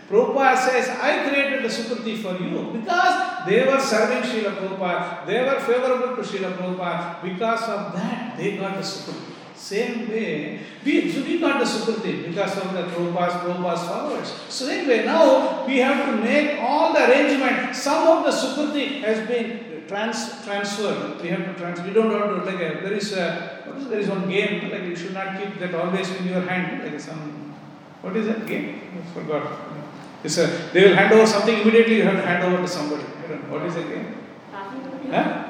[0.08, 5.42] Prabhupada says, I created the Sukriti for you because they were serving Srila Prabhupada, they
[5.42, 7.22] were favorable to Srila Prabhupada.
[7.22, 9.32] Because of that, they got the Sukriti.
[9.56, 14.28] Same way, we, so we got the Sukriti because of the Prabhupada's, Prabhupada's followers.
[14.48, 17.74] Same way, now we have to make all the arrangement.
[17.74, 21.20] Some of the Sukriti has been trans, transferred.
[21.22, 21.86] We have to transfer.
[21.86, 23.53] We don't want to, like, a, there is a,
[23.88, 27.00] there is one game, like you should not keep that always in your hand, like
[27.00, 27.54] some,
[28.02, 28.80] what is that game?
[28.98, 29.50] I forgot.
[30.22, 33.02] It's a, they will hand over something immediately, you have to hand over to somebody.
[33.02, 33.58] I don't know.
[33.58, 34.14] What is it game?
[35.10, 35.44] Huh?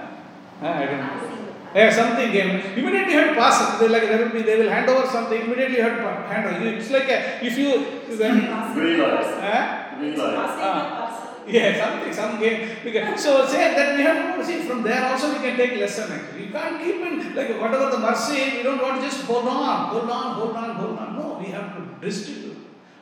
[0.62, 1.34] Ah, I don't know.
[1.74, 2.50] Yeah, something came.
[2.78, 3.80] Immediately you have to pass it.
[3.80, 5.40] They like there will be they will hand over something.
[5.42, 6.66] Immediately you have to hand over.
[6.66, 7.70] It's like a, if you
[8.16, 8.46] when
[8.78, 9.22] Relay.
[9.42, 11.03] huh?
[11.46, 12.76] Yeah something some game.
[12.84, 16.12] Because, so say that we have to see from there also we can take lesson
[16.12, 16.46] actually.
[16.46, 18.56] You can't keep in like whatever the mercy.
[18.56, 21.16] We don't want to just hold on, hold on, hold on, hold on.
[21.16, 22.56] No, we have to distribute.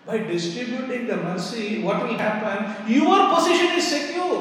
[0.04, 2.90] By distributing the mercy, what will happen?
[2.92, 4.40] Your position is secure.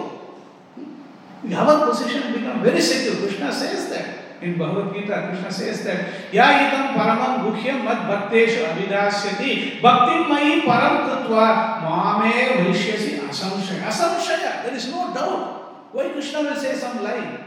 [0.76, 1.54] Hmm?
[1.54, 3.16] Our position become very secure.
[3.28, 4.21] Krishna says that.
[4.42, 10.66] In Bhagavad Gita, Krishna says that, Ya itam paramam guhyam mad bhakteshu avidasyati bhaktim mayi
[10.66, 13.86] param tattva mame vaishyasi asamshaya.
[13.86, 15.94] Asamshaya, there is no doubt.
[15.94, 17.38] Why Krishna will say some lie?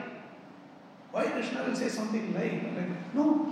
[1.10, 2.62] Why Krishna will say something lie?
[2.76, 3.50] Like, no.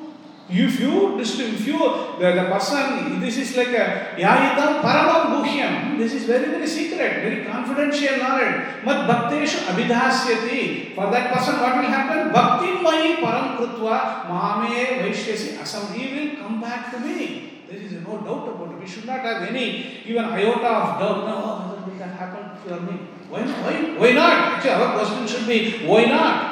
[0.50, 1.78] If you distribute, if you,
[2.18, 5.96] the, the person, this is like a yayitam paramam guhyam.
[5.96, 8.84] This is very, very secret, very confidential knowledge.
[8.84, 10.94] Mat bhakteshu abhidhasyati.
[10.94, 12.32] For that person, what will happen?
[12.32, 15.94] Bhakti mayi param krutva mame vaishyasi asam.
[15.94, 17.62] He will come back to me.
[17.70, 18.80] There is no doubt about it.
[18.80, 21.24] We should not have any even iota of doubt.
[21.24, 22.98] No, will that happen for me?
[23.30, 24.32] Why, why, why not?
[24.58, 26.51] Actually, our question should be, why not?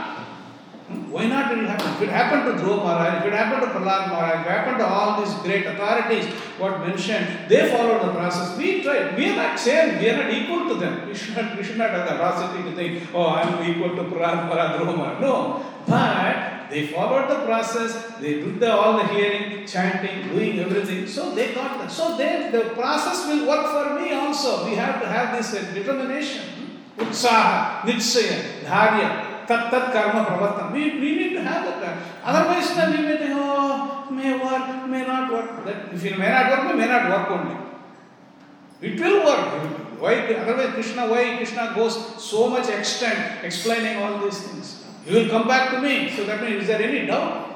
[1.11, 1.93] Why not it happen?
[1.95, 4.79] If it happened to Dhruva Maharaj, if it happened to Prahlad Maharaj, if it happened
[4.79, 6.27] to all these great authorities,
[6.59, 8.57] what mentioned, they followed the process.
[8.57, 9.17] We tried.
[9.17, 9.99] We are not same.
[9.99, 11.09] We are not equal to them.
[11.09, 13.97] We should not, we should not have the audacity to think, oh, I am equal
[13.97, 15.21] to Prahlad Maharaj, Dhruva Maharaj.
[15.21, 15.65] No.
[15.87, 18.17] But they followed the process.
[18.21, 21.07] They did the, all the hearing, chanting, doing everything.
[21.07, 21.91] So they got that.
[21.91, 24.65] So they, the process will work for me also.
[24.65, 26.43] We have to have this determination.
[26.99, 30.73] Utsaha, Nitsaya, Dharya, karma pravartan.
[30.73, 31.99] We, we need to have that.
[32.23, 35.65] Otherwise, then we may think, oh, may work, may not work.
[35.65, 37.57] That, if it may not work, it may not work only.
[38.81, 40.01] It will work.
[40.01, 40.15] Why?
[40.35, 44.85] Otherwise, Krishna, why Krishna goes so much extent explaining all these things?
[45.05, 46.11] He will come back to me.
[46.17, 47.50] So that means, is there any doubt?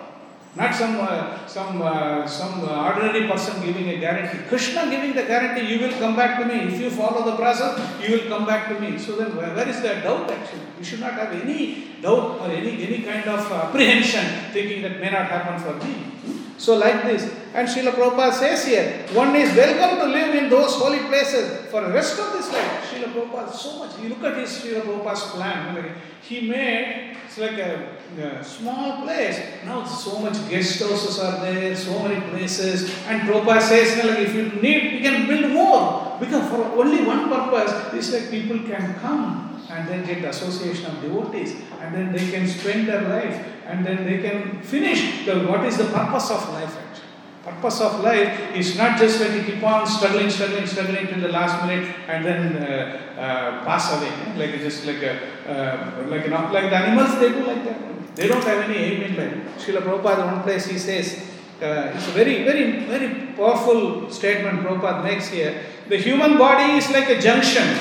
[0.56, 4.38] Not some uh, some uh, some ordinary person giving a guarantee.
[4.48, 6.72] Krishna giving the guarantee, you will come back to me.
[6.72, 8.96] If you follow the process, you will come back to me.
[8.96, 10.62] So then, where, where is that doubt actually?
[10.78, 15.10] You should not have any doubt or any any kind of apprehension, thinking that may
[15.10, 16.14] not happen for me.
[16.56, 20.74] So like this, and Srila Prabhupada says here, one is welcome to live in those
[20.74, 22.90] holy places for the rest of this life.
[22.90, 23.98] Srila Prabhupada so much.
[24.00, 25.94] You look at his Srila Prabhupada's plan.
[26.22, 29.40] He made it's like a, a small place.
[29.64, 32.94] Now so much guest houses are there, so many places.
[33.06, 36.16] And Prabhupada says, like, if you need, we can build more.
[36.20, 41.02] Because for only one purpose, it's like people can come and then get association of
[41.02, 45.64] devotees, and then they can spend their life, and then they can finish the, what
[45.64, 47.08] is the purpose of life actually.
[47.44, 51.28] Purpose of life is not just like you keep on struggling, struggling, struggling till the
[51.28, 54.08] last minute and then uh, uh, pass away.
[54.08, 54.38] eh?
[54.38, 58.16] Like just like a, uh, like not like the animals they do like that.
[58.16, 59.58] They don't have any aim in life.
[59.58, 61.20] Srila Prabhupada one place he says,
[61.60, 65.60] uh, it's a very, very, very powerful statement Prabhupada makes here.
[65.88, 67.76] The human body is like a junction.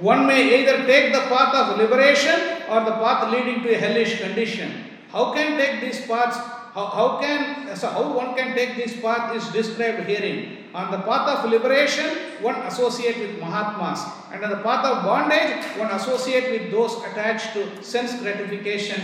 [0.00, 4.20] One may either take the path of liberation or the path leading to a hellish
[4.20, 4.95] condition.
[5.16, 6.36] How can take these paths?
[6.76, 10.68] How, how can so how one can take this path is described herein.
[10.74, 12.04] On the path of liberation,
[12.44, 17.54] one associate with Mahatmas, and on the path of bondage, one associate with those attached
[17.54, 19.00] to sense gratification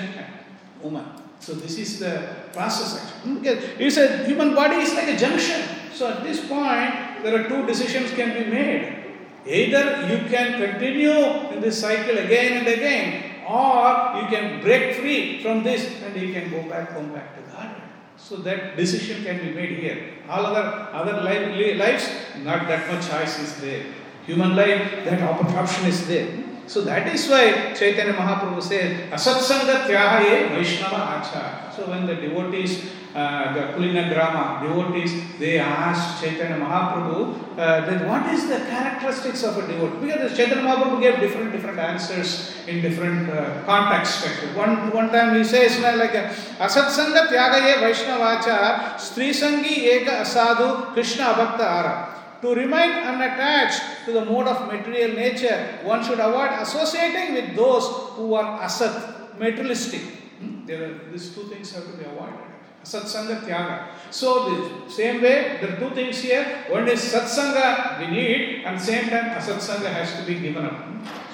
[0.83, 1.07] woman.
[1.41, 3.33] So this is the process actually.
[3.33, 3.41] Hmm?
[3.41, 5.65] Because He said human body is like a junction.
[5.95, 9.17] So at this point, there are two decisions can be made.
[9.47, 15.43] Either you can continue in this cycle again and again, or you can break free
[15.43, 17.71] from this and you can go back home back to God.
[18.17, 20.15] So that decision can be made here.
[20.29, 22.09] All other other life, lives,
[22.45, 23.85] not that much choice is there.
[24.27, 26.29] Human life, that op- option is there.
[26.67, 31.75] So that is why Chaitanya Mahaprabhu says, Asatsanga Tyahaye Vaishnava Acha.
[31.75, 38.09] So when the devotees, uh, the Kulina Grama devotees, they asked Chaitanya Mahaprabhu, uh, then
[38.09, 40.07] what is the characteristics of a devotee?
[40.07, 44.25] Because Chaitanya Mahaprabhu gave different different answers in different uh, contexts.
[44.57, 46.33] One one time he says uh, like uh,
[46.65, 52.09] Asatsanga Tyagaye Vaishnavacha Stri Sangi Eka Asadu Krishna Abhakta Ara.
[52.41, 57.87] To remain unattached to the mode of material nature, one should avoid associating with those
[58.17, 60.01] who are asat, materialistic.
[60.41, 60.67] Hmm?
[60.67, 62.52] There are, these two things have to be avoided.
[62.85, 63.89] Satsanga Tyaga.
[64.11, 64.51] So,
[64.85, 66.65] the same way, there are two things here.
[66.69, 70.87] One is Satsanga we need, and same time Asatsanga has to be given up.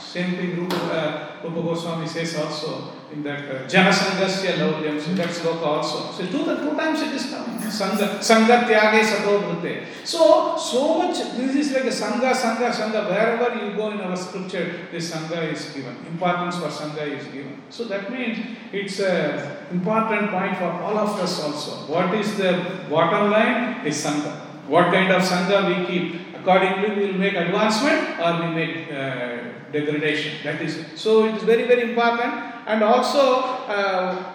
[0.08, 4.98] Same thing Rupa, uh, Rupa Goswami says also in that uh, Janasangasya Laulyam.
[4.98, 6.10] So that's sloka also.
[6.12, 7.58] So two, two times it is coming.
[7.58, 9.84] Sangha, Sangha Tyage Sato Bhute.
[10.04, 13.06] So, so much, this is like a Sangha, Sangha, Sangha.
[13.06, 15.94] Wherever you go in our scripture, this Sangha is given.
[16.06, 17.60] Importance for Sangha is given.
[17.68, 18.38] So that means
[18.72, 21.92] it's a important point for all of us also.
[21.92, 23.86] What is the bottom line?
[23.86, 24.32] Is Sangha.
[24.68, 26.27] What kind of Sangha we keep?
[26.48, 29.36] Accordingly, we will make advancement or we make uh,
[29.70, 30.32] degradation.
[30.44, 30.82] That is.
[30.94, 32.32] So it is very, very important.
[32.66, 34.32] And also, uh,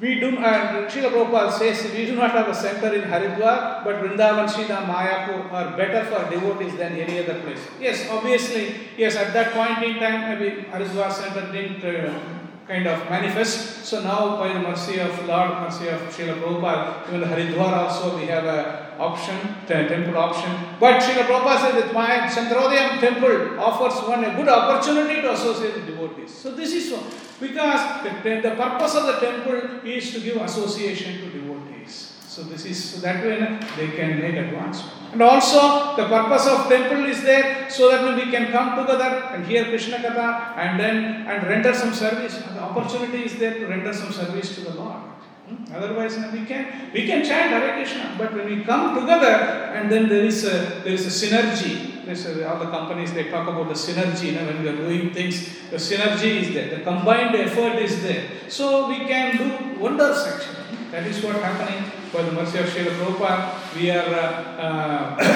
[0.00, 4.02] we do, uh, Srila Prabhupada says we do not have a center in Haridwar, but
[4.02, 7.60] Vrindavan, Srida, Mayapur are better for devotees than any other place.
[7.80, 12.18] Yes, obviously, yes, at that point in time, maybe Haridwar center didn't uh,
[12.66, 13.84] kind of manifest.
[13.84, 18.26] So now, by the mercy of Lord, mercy of Srila Prabhupada, even Haridwar also we
[18.26, 19.36] have a option,
[19.66, 20.50] te- temple option.
[20.80, 25.74] But Srila Prabhupada says that my Chandrodayam temple offers one a good opportunity to associate
[25.74, 26.34] with devotees.
[26.34, 26.92] So this is.
[27.38, 32.12] Because the, the purpose of the temple is to give association to devotees.
[32.26, 33.38] So this is so that way
[33.76, 34.92] they can make advancement.
[35.12, 39.46] And also the purpose of temple is there so that we can come together and
[39.46, 42.36] hear Krishna Katha and then and render some service.
[42.36, 45.00] The opportunity is there to render some service to the Lord.
[45.46, 45.74] Hmm?
[45.74, 50.08] Otherwise, we can we can chant Hare Krishna, but when we come together and then
[50.08, 52.04] there is a there is a synergy.
[52.04, 54.30] There's a, all the companies they talk about the synergy.
[54.30, 56.78] You know, when we are doing things, the synergy is there.
[56.78, 58.26] The combined effort is there.
[58.48, 60.66] So we can do wonders actually.
[60.90, 63.74] That is what happening by the mercy of Srila Prabhupada.
[63.74, 65.35] We are uh, uh,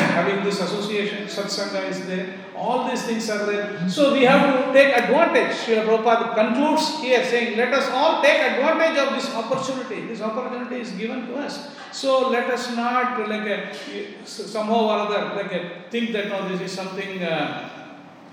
[0.51, 3.79] this association, Satsanga is there, all these things are there.
[3.79, 3.89] Hmm.
[3.89, 5.57] So we have to take advantage.
[5.57, 10.07] Srila Prabhupada concludes here saying, Let us all take advantage of this opportunity.
[10.07, 11.71] This opportunity is given to us.
[11.93, 13.75] So let us not like a,
[14.25, 17.69] somehow or other like a, think that no, this is something uh,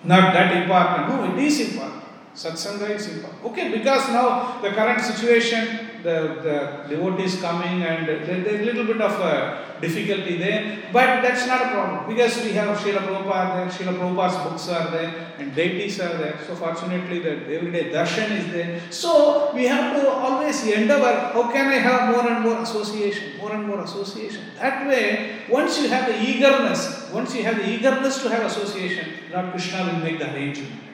[0.04, 1.10] not that important.
[1.10, 2.04] No, it is important.
[2.36, 3.44] Satsanga is important.
[3.46, 8.86] Okay, because now the current situation, the, the devotees coming and there, there's a little
[8.86, 13.56] bit of a difficulty there, but that's not a problem because we have Srila Prabhupada
[13.56, 16.40] there, Srila Prabhupada's books are there, and deities are there.
[16.48, 18.82] So fortunately, the everyday darshan is there.
[18.90, 21.32] So we have to always endeavor.
[21.34, 24.44] How can I have more and more association, more and more association?
[24.60, 29.10] That way, once you have the eagerness, once you have the eagerness to have association,
[29.32, 30.87] Lord Krishna will make the arrangement.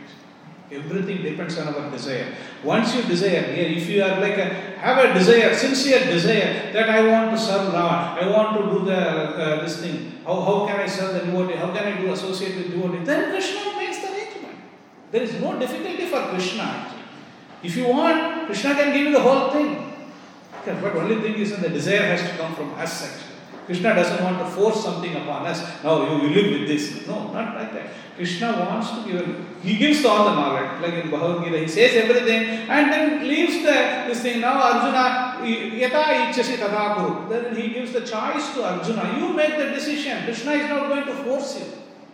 [0.75, 2.33] Everything depends on our desire.
[2.63, 4.45] Once you desire, here, if you are like a,
[4.79, 8.85] have a desire, sincere desire that I want to serve Lord, I want to do
[8.85, 10.21] the uh, this thing.
[10.25, 11.55] How, how can I serve the devotee?
[11.55, 13.03] How can I do associate with devotee?
[13.03, 14.57] Then Krishna makes the arrangement.
[15.11, 16.91] There is no difficulty for Krishna.
[17.61, 19.93] If you want, Krishna can give you the whole thing.
[20.65, 23.32] But only thing is that the desire has to come from us actually.
[23.65, 25.61] Krishna doesn't want to force something upon us.
[25.83, 27.07] Now you will live with this.
[27.07, 27.87] No, not like that.
[28.15, 29.45] Krishna wants to give.
[29.63, 30.81] He gives all the knowledge.
[30.81, 34.41] Like in Bhagavad Gita, he says everything and then leaves the this thing.
[34.41, 37.27] Now Arjuna, yata ichasi tata.
[37.29, 39.17] Then he gives the choice to Arjuna.
[39.17, 40.23] You make the decision.
[40.25, 41.65] Krishna is not going to force you.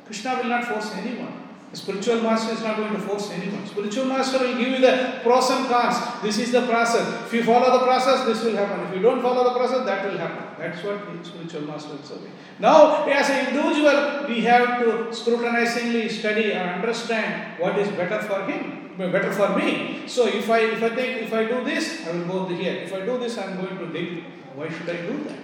[0.05, 1.48] Krishna will not force anyone.
[1.71, 3.63] Spiritual master is not going to force anyone.
[3.67, 5.97] Spiritual master will give you the pros and cons.
[6.23, 7.07] This is the process.
[7.27, 8.87] If you follow the process, this will happen.
[8.87, 10.45] If you don't follow the process, that will happen.
[10.57, 12.15] That's what the spiritual master will say.
[12.57, 18.45] Now, as an individual, we have to scrutinizingly study and understand what is better for
[18.49, 20.07] him, better for me.
[20.07, 22.73] So if I if I think if I do this, I will go here.
[22.73, 24.23] If I do this, I am going to dig.
[24.55, 25.37] Why should I do that?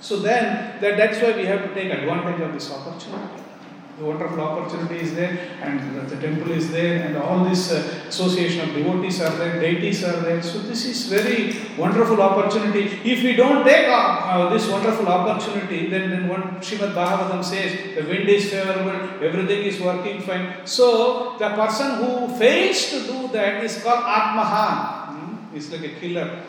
[0.00, 3.41] So then that, that's why we have to take advantage of this opportunity.
[3.98, 8.68] The wonderful opportunity is there, and the, temple is there, and all this uh, association
[8.68, 10.42] of devotees are there, deities are there.
[10.42, 12.84] So this is very wonderful opportunity.
[13.04, 17.94] If we don't take uh, uh, this wonderful opportunity, then then what Srimad Bhagavatam says,
[17.94, 20.66] the wind is favorable, everything is working fine.
[20.66, 24.76] So the person who fails to do that is called Atmahan.
[25.12, 25.56] Hmm?
[25.56, 26.42] It's like a killer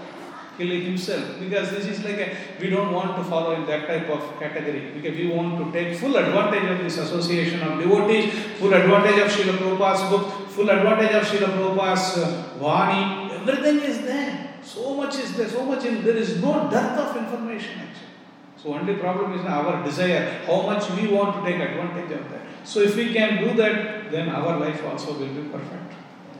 [0.57, 4.09] killing himself because this is like a we don't want to follow in that type
[4.09, 8.73] of category because we want to take full advantage of this association of devotees, full
[8.73, 14.55] advantage of Srila Prabhupada's book, full advantage of Srila Prabhupada's uh, Vani, everything is there.
[14.63, 18.13] So much is there, so much in there is no dearth of information actually.
[18.57, 22.41] So only problem is our desire, how much we want to take advantage of that.
[22.63, 25.93] So if we can do that, then our life also will be perfect.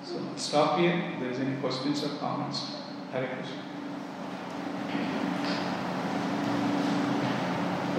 [0.03, 1.11] So stop here.
[1.13, 2.77] If there is any questions or comments.
[3.11, 3.62] Hare Krishna.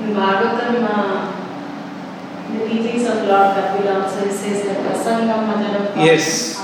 [0.01, 1.35] In Bhagavatam,
[2.53, 6.61] the teachings of Lord Kapila also says that Prasangam Majaram Yes.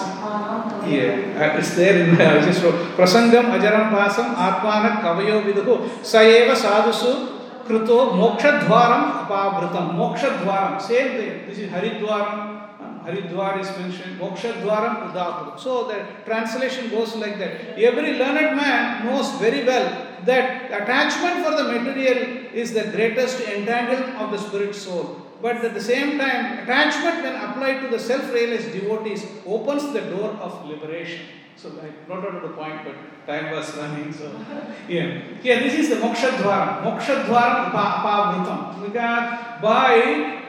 [0.86, 6.54] Yeah, uh, it's there in I just wrote, Prasangam ajaram pasam atmana kavayo viduhu saeva
[6.54, 9.94] sadhusu kruto mokshadvaram apavritam.
[9.96, 11.46] Mokshadvaram, same thing.
[11.48, 12.70] This is Haridwaram.
[12.80, 14.18] uh, Haridwar is mentioned.
[14.20, 15.58] Mokshadvaram udapur.
[15.58, 17.78] So the translation goes like that.
[17.78, 24.16] Every learned man knows very well that attachment for the material is the greatest entanglement
[24.16, 25.26] of the spirit soul.
[25.42, 30.30] But at the same time, attachment when applied to the self-realized devotees opens the door
[30.32, 31.26] of liberation.
[31.56, 34.12] So I not out the point, but time was running.
[34.12, 34.32] So
[34.88, 35.60] yeah, yeah.
[35.60, 36.82] This is the moksha dwara.
[36.82, 38.84] Moksha dwara apavritam.
[38.84, 40.40] Because by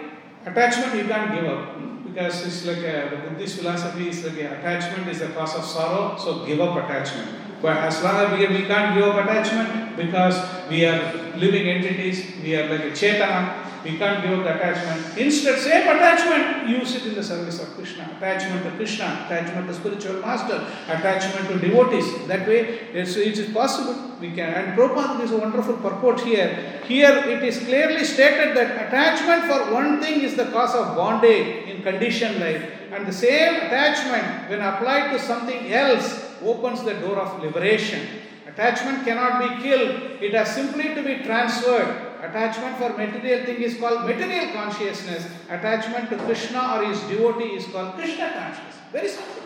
[0.45, 2.07] attachment you can't give up hmm?
[2.07, 5.63] because it's like a, the Buddhist philosophy is like a, attachment is the cause of
[5.63, 7.29] sorrow, so give up attachment.
[7.61, 10.35] But as long as we, we can't give up attachment because
[10.69, 15.17] we are living entities, we are like a chetana, we can't give up attachment.
[15.17, 18.11] Instead, same attachment, use it in the service of Krishna.
[18.17, 22.27] Attachment to Krishna, attachment to spiritual master, attachment to devotees.
[22.27, 24.11] That way, it's, it is possible.
[24.19, 24.53] We can.
[24.53, 26.81] And Prabhupada gives a wonderful purport here.
[26.85, 31.67] Here it is clearly stated that attachment for one thing is the cause of bondage
[31.67, 32.63] in conditioned life.
[32.91, 38.07] And the same attachment, when applied to something else, opens the door of liberation.
[38.47, 42.11] Attachment cannot be killed, it has simply to be transferred.
[42.21, 45.25] Attachment for material thing is called material consciousness.
[45.49, 48.75] Attachment to Krishna or his devotee is called Krishna consciousness.
[48.91, 49.43] Very simple.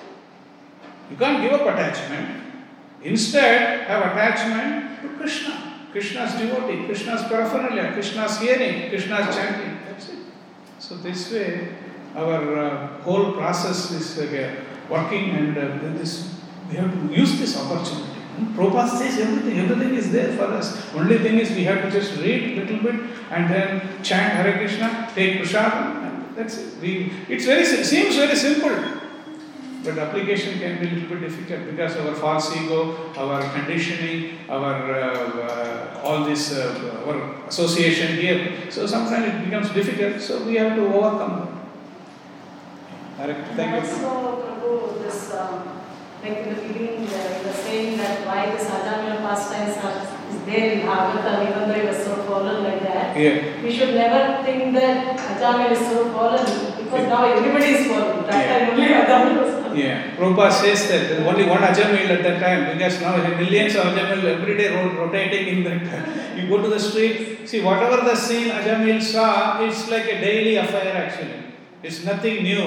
[1.10, 2.44] You can't give up attachment.
[3.04, 5.74] Instead, have attachment to Krishna.
[5.92, 9.80] Krishna's devotee, Krishna's paraphernalia, Krishna's hearing, Krishna's chanting.
[9.88, 10.20] That's it.
[10.80, 11.70] So this way,
[12.16, 14.56] our uh, whole process is uh,
[14.90, 16.35] working, and uh, this
[16.70, 18.12] we have to use this opportunity.
[18.56, 20.94] Prabhupada says everything, everything is there for us.
[20.94, 22.96] Only thing is we have to just read little bit
[23.32, 26.82] and then chant Hare Krishna, take prasadam, and that's it.
[26.82, 28.76] We, it's very seems very simple,
[29.84, 34.92] but application can be a little bit difficult because our false ego, our conditioning, our
[34.92, 38.70] uh, uh, all this uh, our association here.
[38.70, 40.22] So sometimes it becomes difficult.
[40.22, 41.56] So we have to overcome.
[43.18, 43.90] Thank you.
[43.90, 45.85] Also, Prabhu, this, um,
[46.26, 49.98] like in the beginning, uh, you were saying that why this Ajamila pastimes are,
[50.34, 53.16] is there in Bhagavatam, even though it was so fallen like that.
[53.18, 53.62] Yeah.
[53.64, 56.46] We should never think that Ajamil is so fallen
[56.80, 57.14] because Yeah.
[57.14, 58.26] now everybody is fallen.
[58.30, 58.58] That Yeah.
[58.58, 59.52] time only Ajamil was.
[59.76, 63.36] Yeah, Prabhupada says that there only one Ajamil at that time because now there are
[63.44, 65.82] millions of Ajamil every day ro- rotating in that.
[66.38, 70.56] You go to the street, see whatever the scene Ajamil saw, it's like a daily
[70.56, 71.40] affair actually.
[71.84, 72.64] It's nothing new.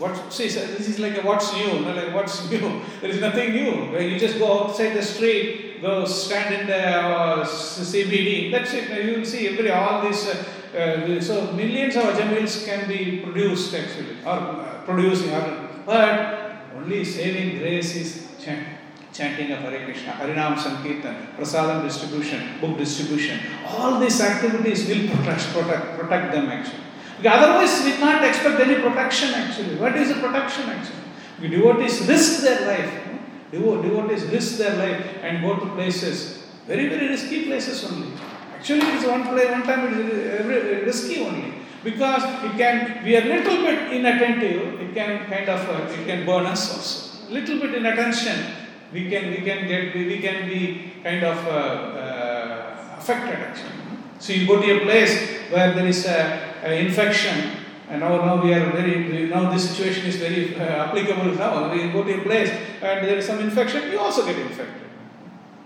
[0.00, 2.80] What see, so this is like what's new, like what's new.
[3.02, 3.92] There is nothing new.
[3.92, 8.50] Where you just go outside the street, go stand in the uh, CBD.
[8.50, 9.04] That's it.
[9.04, 10.26] You will see every all these.
[10.26, 15.34] Uh, uh, so millions of Ajamils can be produced actually, or uh, producing.
[15.34, 18.66] Or, but only saving grace is chant,
[19.12, 23.38] chanting of Hare Krishna, Harinam Sankirtan, Prasadam distribution, book distribution.
[23.66, 26.84] All these activities will protect, protect, protect them actually.
[27.26, 29.76] Otherwise, we can't expect any protection actually.
[29.76, 31.50] What is the protection actually?
[31.50, 33.08] Devotees risk their life.
[33.50, 38.12] Devotees risk their life and go to places, very, very risky places only.
[38.56, 41.54] Actually, it's one place, one time it is risky only.
[41.82, 46.26] Because it can, we are little bit inattentive, it can kind of, uh, it can
[46.26, 47.32] burn us also.
[47.32, 48.54] Little bit inattention,
[48.92, 53.70] we can, we can get, we can be kind of uh, uh, affected actually.
[54.18, 55.18] So you go to a place
[55.50, 57.56] where there is a, infection,
[57.88, 61.72] and now, now we are very, now this situation is very uh, applicable now.
[61.72, 64.88] We go to a place and there is some infection, you also get infected.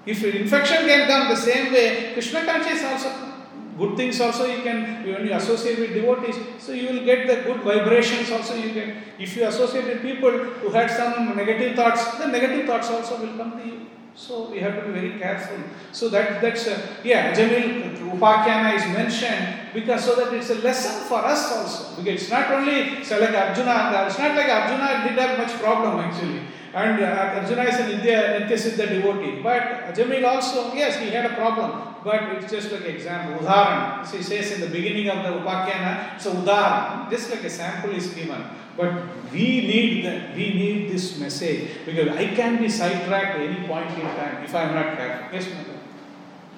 [0.07, 3.33] If infection can come the same way, Krishna consciousness also.
[3.77, 7.43] Good things also you can, when you associate with devotees, so you will get the
[7.43, 8.97] good vibrations also you get.
[9.19, 13.37] If you associate with people who had some negative thoughts, the negative thoughts also will
[13.37, 13.87] come to you.
[14.17, 15.59] So we have to be very careful.
[15.91, 21.03] So that that's uh, yeah, Jamil Upakyana is mentioned because so that it's a lesson
[21.09, 21.97] for us also.
[22.01, 25.99] Because it's not only so like Arjuna, it's not like Arjuna did have much problem
[25.99, 26.43] actually.
[26.73, 29.43] And uh, Arjuna is a Nitya, Nitya Siddha devotee.
[29.43, 31.95] But Jamil also, yes, he had a problem.
[32.05, 34.03] But it's just like example, Udharan.
[34.03, 37.11] As he says in the beginning of the Upakyana, it's a Udharan.
[37.11, 38.43] Just like a sample is given.
[38.77, 38.93] But
[39.33, 43.91] we need the, we need this message because I can be sidetracked at any point
[43.91, 45.27] in time if I am not careful.
[45.33, 45.79] Yes, madam.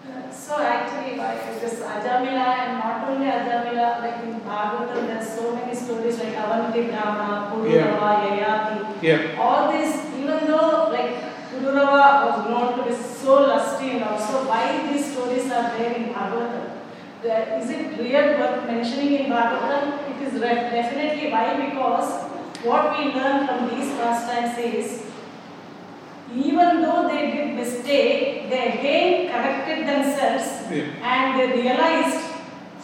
[0.08, 5.54] Uh, So actually, why this Ajamila and not only Ajamila, like in Bhagavatam, there's so
[5.56, 9.02] many stories like Avanti Brahma, Pururava, Yayati.
[9.02, 9.36] Yeah.
[9.38, 11.12] All these, even though like
[11.52, 16.04] Pururava was known to be so lusty and also why these stories are there in
[16.14, 16.55] Bhagavatam.
[17.26, 19.86] The- Is it real worth mentioning in Bhagavatam?
[20.10, 22.10] It is definitely why because
[22.68, 25.02] what we learn from these pastimes is
[26.34, 31.10] even though they did mistake, they again corrected themselves Yeah.
[31.14, 32.22] and they realized.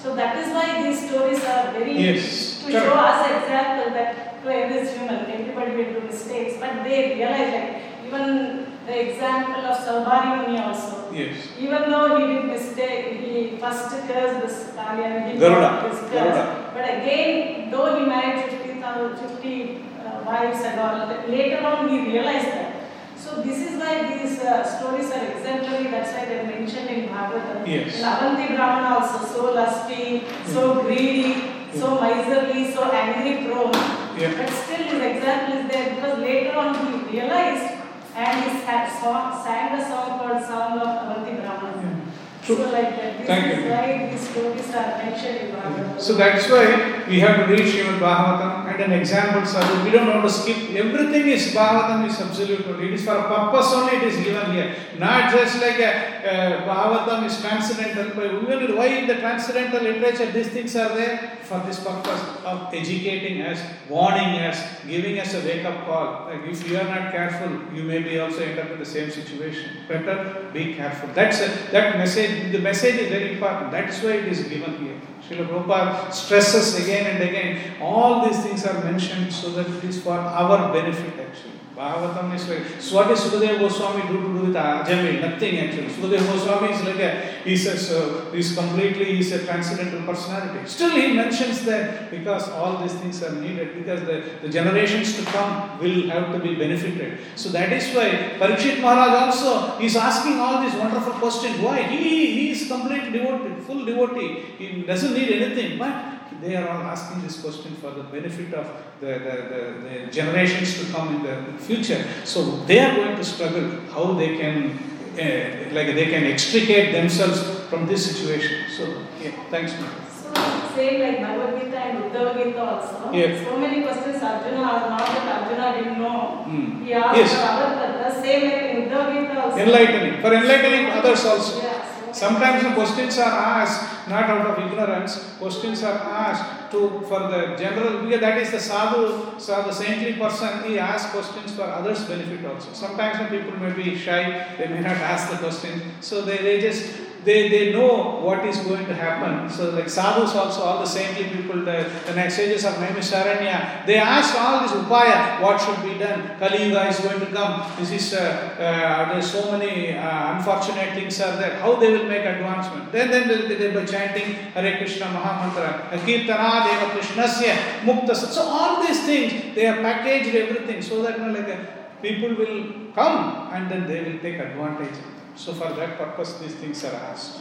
[0.03, 2.87] So that is why these stories are very Yes, to correct.
[2.87, 7.71] show us example that to every human, everybody will do mistakes, but they realize like
[8.07, 11.13] even the example of Saubhari Muni also.
[11.13, 11.37] Yes.
[11.59, 16.41] Even though he did mistake, he first cursed this Kalyan, he Garuda, this curse.
[16.75, 22.49] But again, though he married 50,000, 50 uh, wives and all, later on he realized
[22.49, 22.69] that.
[23.17, 27.67] So this is why these uh, stories are exemplary, that's why they're mentioned in Bhagavatam.
[27.67, 27.99] Yes.
[27.99, 31.35] In Avanti Brahmana also, so lusty, so greedy,
[31.73, 33.73] so miserly, so angry prone.
[34.19, 34.35] Yeah.
[34.37, 37.82] But still his example is there because later on he realized
[38.15, 38.63] and he
[39.03, 42.01] song, sang a song called Song of Avanti Brahmana.
[42.45, 42.57] True.
[42.57, 43.71] So like that, this Thank is you.
[43.71, 46.01] why these stories are mentioned in Bhagavatam.
[46.01, 49.85] So that's why we have to read Srimad Bhagavatam and an example sadhu.
[49.85, 50.71] We don't want to skip.
[50.75, 52.61] Everything is Bhagavatam is absolute.
[52.81, 54.75] It is for a purpose only it is given here.
[54.99, 55.93] Not just like a,
[56.33, 58.11] uh, is transcendental.
[58.15, 61.39] But why in the transcendental literature these things are there?
[61.43, 66.27] For this purpose of educating us, warning us, giving us a wake up call.
[66.27, 69.11] Like if you are not careful, you may be also end up in the same
[69.11, 69.71] situation.
[69.89, 71.11] Better be careful.
[71.13, 72.53] That's a, that message.
[72.53, 73.71] The message is very important.
[73.71, 75.01] That's why it is given here.
[75.29, 80.03] Srila Prabhupada stresses again and again, all these things are mentioned so that it is
[80.03, 81.62] for our benefit actually.
[81.77, 85.23] Bhagavatam is like, so what is Sukadeva Goswami do to do with Ajamil?
[85.23, 85.87] Nothing actually.
[85.89, 87.11] Sukadeva Goswami is like a,
[87.45, 90.69] he's a, so, he's completely, he's a transcendental personality.
[90.69, 95.25] Still he mentions that because all these things are needed, because the, the generations to
[95.33, 97.19] come will have to be benefited.
[97.37, 101.59] So that is why Parikshit Maharaj also is asking all these wonderful questions.
[101.59, 101.85] Why?
[101.85, 104.43] He, he is completely devoted, full devotee.
[104.59, 108.67] He doesn't need anything, but they are all asking this question for the benefit of
[109.01, 109.61] the, the, the,
[110.07, 112.05] the generations to come in the future.
[112.25, 114.79] So they are going to struggle how they can,
[115.15, 118.65] uh, like they can extricate themselves from this situation.
[118.77, 118.85] So,
[119.21, 119.73] yeah, thanks.
[119.73, 120.33] So
[120.75, 123.13] same like Bhagavad Gita and Uddhava Gita also.
[123.13, 123.45] Yeah.
[123.45, 126.45] So many questions Arjuna asked, not that Arjuna didn't know.
[126.49, 126.85] Hmm.
[126.85, 127.31] He asked Yes.
[127.33, 128.25] for purpose.
[128.25, 129.57] Same like in Uddhava Gita also.
[129.59, 131.63] Enlightening, for enlightening others also.
[131.63, 131.72] Yeah,
[132.13, 137.57] Sometimes the questions are asked not out of ignorance, questions are asked to for the
[137.57, 142.05] general because that is the sadhu, so the saintly person, he asks questions for others'
[142.05, 142.73] benefit also.
[142.73, 146.61] Sometimes the people may be shy, they may not ask the question, so they, they
[146.61, 146.93] just
[147.25, 149.49] they, they know what is going to happen.
[149.49, 153.97] So like sadhus also, all the saintly people, the, the next sages of Naimisharanya, they
[153.97, 156.37] ask all this upaya, what should be done?
[156.39, 157.71] Kali Yuga is going to come.
[157.79, 161.59] This is, uh, uh, there's so many uh, unfortunate things are there.
[161.61, 162.91] How they will make advancement?
[162.91, 168.15] Then, then they, they, by chanting Hare Krishna Mahamantra, Kirtana Deva Krishnasya, Mukta.
[168.17, 171.57] So all these things, they have packaged everything so that you know, like, uh,
[172.03, 175.12] people will come and then they will take advantage.
[175.35, 177.41] So for that purpose, these things are asked.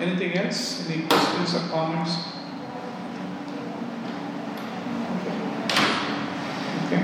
[0.00, 0.88] Anything else?
[0.88, 2.16] Any questions or comments?
[6.86, 7.02] Okay.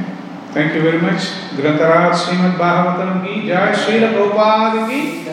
[0.52, 1.22] Thank you very much.
[1.56, 5.24] Grantaraj Srimad Bhagavatam ki Jai Srila Prabhupada ki